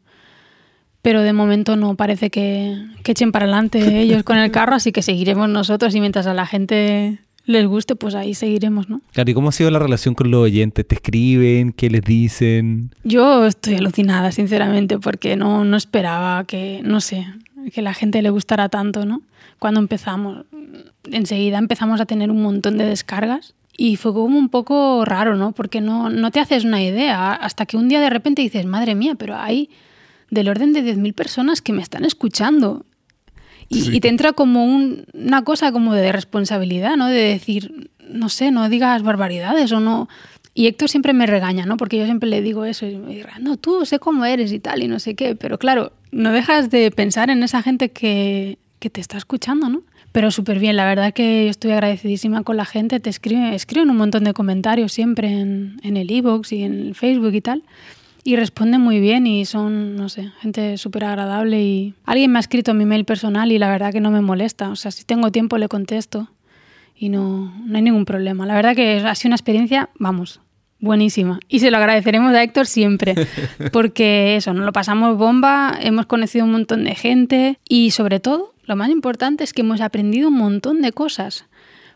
[1.03, 4.91] Pero de momento no parece que, que echen para adelante ellos con el carro, así
[4.91, 9.01] que seguiremos nosotros y mientras a la gente les guste, pues ahí seguiremos, ¿no?
[9.13, 10.87] Claro, ¿y cómo ha sido la relación con los oyentes?
[10.87, 11.73] ¿Te escriben?
[11.73, 12.95] ¿Qué les dicen?
[13.05, 17.27] Yo estoy alucinada, sinceramente, porque no, no esperaba que, no sé,
[17.73, 19.23] que la gente le gustara tanto, ¿no?
[19.59, 20.45] Cuando empezamos,
[21.11, 25.53] enseguida empezamos a tener un montón de descargas y fue como un poco raro, ¿no?
[25.53, 28.95] Porque no, no te haces una idea hasta que un día de repente dices, madre
[28.95, 29.71] mía, pero hay
[30.31, 32.85] del orden de 10.000 personas que me están escuchando.
[33.69, 37.07] Y, te entra como una cosa como de responsabilidad, ¿no?
[37.09, 40.09] De decir, no sé, no digas barbaridades o no.
[40.55, 41.77] Y Héctor siempre me regaña, ¿no?
[41.77, 42.87] Porque yo siempre le digo eso.
[42.87, 45.35] Y me dice, no, tú sé cómo eres y tal, y no sé qué.
[45.35, 49.83] Pero claro, no dejas de pensar en esa gente que, que te está escuchando, ¿no?
[50.13, 53.89] Pero súper bien, la verdad que yo estoy agradecidísima con la gente, te escriben, escriben
[53.89, 57.63] un montón de comentarios siempre en, en el e-box y en el Facebook y tal.
[58.25, 61.63] Y responden muy bien y son, no sé, gente súper agradable.
[61.63, 64.69] Y alguien me ha escrito mi mail personal y la verdad que no me molesta.
[64.69, 66.29] O sea, si tengo tiempo le contesto
[66.97, 68.47] y no, no hay ningún problema.
[68.47, 70.41] La verdad que ha sido una experiencia, vamos,
[70.79, 71.41] buenísima.
[71.49, 73.15] Y se lo agradeceremos a Héctor siempre,
[73.73, 78.53] porque eso, nos lo pasamos bomba, hemos conocido un montón de gente y sobre todo
[78.65, 81.47] lo más importante es que hemos aprendido un montón de cosas.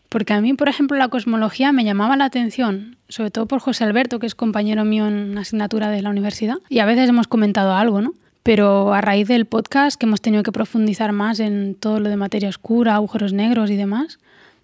[0.09, 3.83] Porque a mí, por ejemplo, la cosmología me llamaba la atención, sobre todo por José
[3.83, 7.27] Alberto, que es compañero mío en una asignatura de la universidad, y a veces hemos
[7.27, 8.13] comentado algo, ¿no?
[8.43, 12.15] Pero a raíz del podcast, que hemos tenido que profundizar más en todo lo de
[12.15, 14.19] materia oscura, agujeros negros y demás,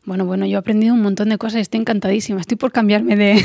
[0.05, 2.41] bueno, bueno, yo he aprendido un montón de cosas y estoy encantadísima.
[2.41, 3.43] Estoy por cambiarme de,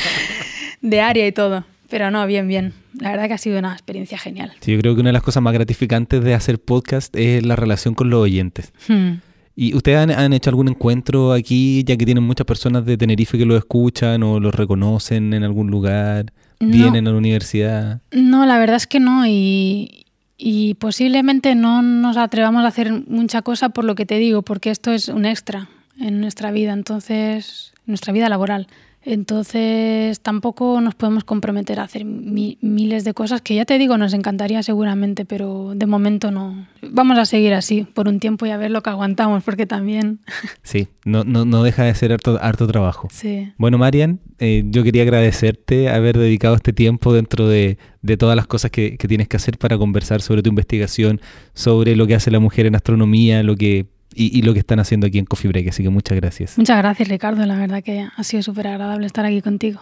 [0.82, 1.64] de área y todo.
[1.88, 2.74] Pero no, bien, bien.
[3.00, 4.52] La verdad que ha sido una experiencia genial.
[4.60, 7.56] Sí, yo creo que una de las cosas más gratificantes de hacer podcast es la
[7.56, 8.72] relación con los oyentes.
[8.86, 9.14] Hmm.
[9.56, 13.44] ¿Y ustedes han, hecho algún encuentro aquí, ya que tienen muchas personas de Tenerife que
[13.44, 16.32] lo escuchan o los reconocen en algún lugar?
[16.60, 18.00] ¿Vienen a la universidad?
[18.12, 19.26] No, la verdad es que no.
[19.26, 24.42] Y, y posiblemente no nos atrevamos a hacer mucha cosa por lo que te digo,
[24.42, 28.66] porque esto es un extra en nuestra vida, entonces, nuestra vida laboral.
[29.02, 34.12] Entonces tampoco nos podemos comprometer a hacer miles de cosas que ya te digo, nos
[34.12, 36.66] encantaría seguramente, pero de momento no.
[36.82, 40.20] Vamos a seguir así por un tiempo y a ver lo que aguantamos, porque también...
[40.62, 43.08] Sí, no, no, no deja de ser harto, harto trabajo.
[43.10, 43.52] Sí.
[43.56, 48.46] Bueno, Marian, eh, yo quería agradecerte haber dedicado este tiempo dentro de, de todas las
[48.46, 51.20] cosas que, que tienes que hacer para conversar sobre tu investigación,
[51.54, 55.06] sobre lo que hace la mujer en astronomía, lo que y, lo que están haciendo
[55.06, 55.68] aquí en Coffee Break.
[55.68, 56.58] Así que muchas gracias.
[56.58, 57.44] Muchas gracias, Ricardo.
[57.46, 59.80] La verdad que ha sido súper agradable estar aquí contigo.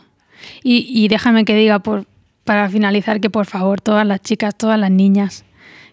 [0.62, 2.07] Y, déjame que diga, por,
[2.45, 5.45] para finalizar, que por favor, todas las chicas, todas las niñas,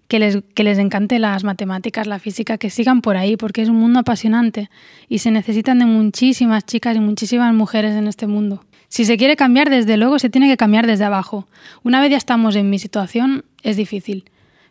[0.07, 3.69] que les, que les encante las matemáticas, la física, que sigan por ahí, porque es
[3.69, 4.69] un mundo apasionante
[5.09, 8.63] y se necesitan de muchísimas chicas y muchísimas mujeres en este mundo.
[8.87, 11.47] Si se quiere cambiar, desde luego se tiene que cambiar desde abajo.
[11.83, 14.25] Una vez ya estamos en mi situación, es difícil.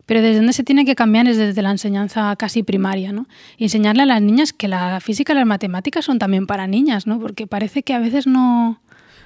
[0.07, 3.27] Pero desde donde se tiene que cambiar es desde la enseñanza casi primaria, ¿no?
[3.57, 7.07] Y enseñarle a las niñas que la física y las matemáticas son también para niñas,
[7.07, 7.19] ¿no?
[7.19, 8.81] Porque parece que a veces no...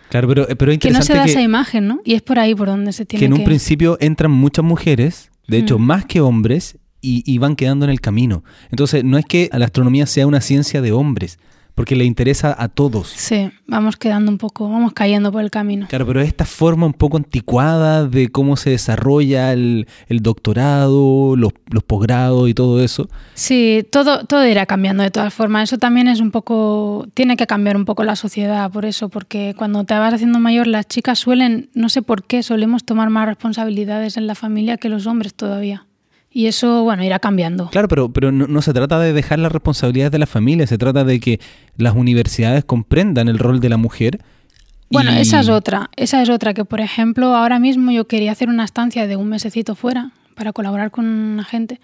[0.09, 2.01] Claro, pero, pero que no se da esa imagen, ¿no?
[2.05, 3.29] Y es por ahí por donde se tiene que...
[3.29, 5.83] Que en un principio entran muchas mujeres, de hecho, mm.
[5.83, 8.43] más que hombres, y, y van quedando en el camino.
[8.71, 11.39] Entonces, no es que la astronomía sea una ciencia de hombres,
[11.79, 13.07] porque le interesa a todos.
[13.07, 15.87] Sí, vamos quedando un poco, vamos cayendo por el camino.
[15.89, 21.53] Claro, pero esta forma un poco anticuada de cómo se desarrolla el, doctorado, los,
[21.87, 23.09] posgrados y todo eso.
[23.35, 25.69] Sí, todo, todo irá cambiando de todas formas.
[25.69, 29.55] Eso también es un poco, tiene que cambiar un poco la sociedad por eso, porque
[29.57, 33.29] cuando te vas haciendo mayor las chicas suelen, no sé por qué, solemos tomar más
[33.29, 35.87] responsabilidades en la familia que los hombres todavía.
[36.39, 37.69] Y eso, bueno, irá cambiando.
[37.71, 41.03] Claro, pero, pero no, se trata de dejar las responsabilidades de la familia, se trata
[41.03, 41.41] de que
[41.77, 44.21] las universidades comprendan el rol de la mujer.
[44.89, 48.51] Bueno, esa es otra, esa es otra, que por ejemplo ahora mismo yo quería hacer
[48.51, 51.81] una estancia de un mesecito fuera para colaborar con una gente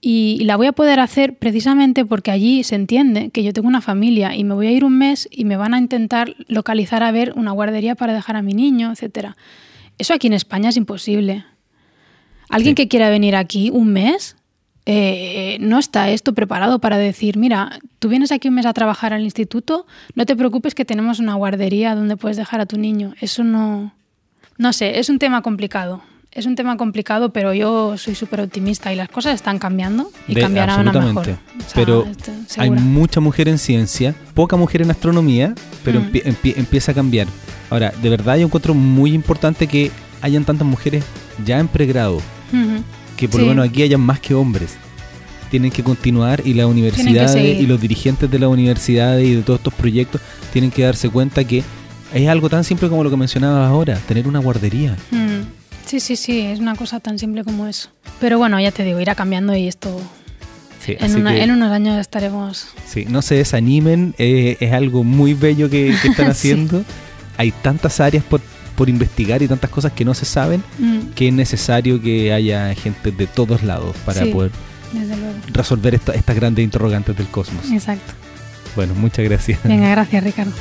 [0.00, 3.82] y, la voy a poder hacer precisamente porque allí se entiende que yo tengo una
[3.82, 7.12] familia y me voy a ir un mes y me van a intentar localizar a
[7.12, 9.36] ver una guardería para dejar a mi niño, etcétera.
[9.98, 11.44] Eso aquí en España es imposible.
[12.48, 14.36] Alguien que quiera venir aquí un mes,
[14.88, 19.12] eh, no está esto preparado para decir, mira, tú vienes aquí un mes a trabajar
[19.12, 23.14] al instituto, no te preocupes que tenemos una guardería donde puedes dejar a tu niño.
[23.20, 23.92] Eso no...
[24.58, 26.02] No sé, es un tema complicado.
[26.30, 30.34] Es un tema complicado, pero yo soy súper optimista y las cosas están cambiando y
[30.34, 31.38] cambiarán a mejor.
[31.74, 32.06] pero
[32.58, 36.10] hay mucha mujer en ciencia, poca mujer en astronomía, pero mm.
[36.56, 37.26] empieza a cambiar.
[37.70, 39.90] Ahora, de verdad yo encuentro muy importante que
[40.20, 41.04] hayan tantas mujeres
[41.44, 42.20] ya en pregrado,
[43.16, 44.76] que por lo menos aquí hayan más que hombres.
[45.50, 49.60] Tienen que continuar y las universidades y los dirigentes de las universidades y de todos
[49.60, 50.20] estos proyectos
[50.52, 51.62] tienen que darse cuenta que
[52.12, 54.96] es algo tan simple como lo que mencionabas ahora, tener una guardería.
[55.86, 57.90] Sí, sí, sí, es una cosa tan simple como eso.
[58.20, 60.00] Pero bueno, ya te digo, irá cambiando y esto
[60.86, 62.68] en, en, unos años estaremos.
[62.86, 66.84] Sí, no se desanimen, eh, es algo muy bello que, están haciendo.
[67.36, 68.40] Hay tantas áreas por,
[68.76, 71.12] por investigar y tantas cosas que no se saben, mm.
[71.14, 74.52] que es necesario que haya gente de todos lados para poder
[75.52, 77.70] resolver estas grandes interrogantes del cosmos.
[77.70, 78.12] Exacto.
[78.76, 79.58] Bueno, muchas gracias.
[79.64, 80.52] Venga, gracias Ricardo.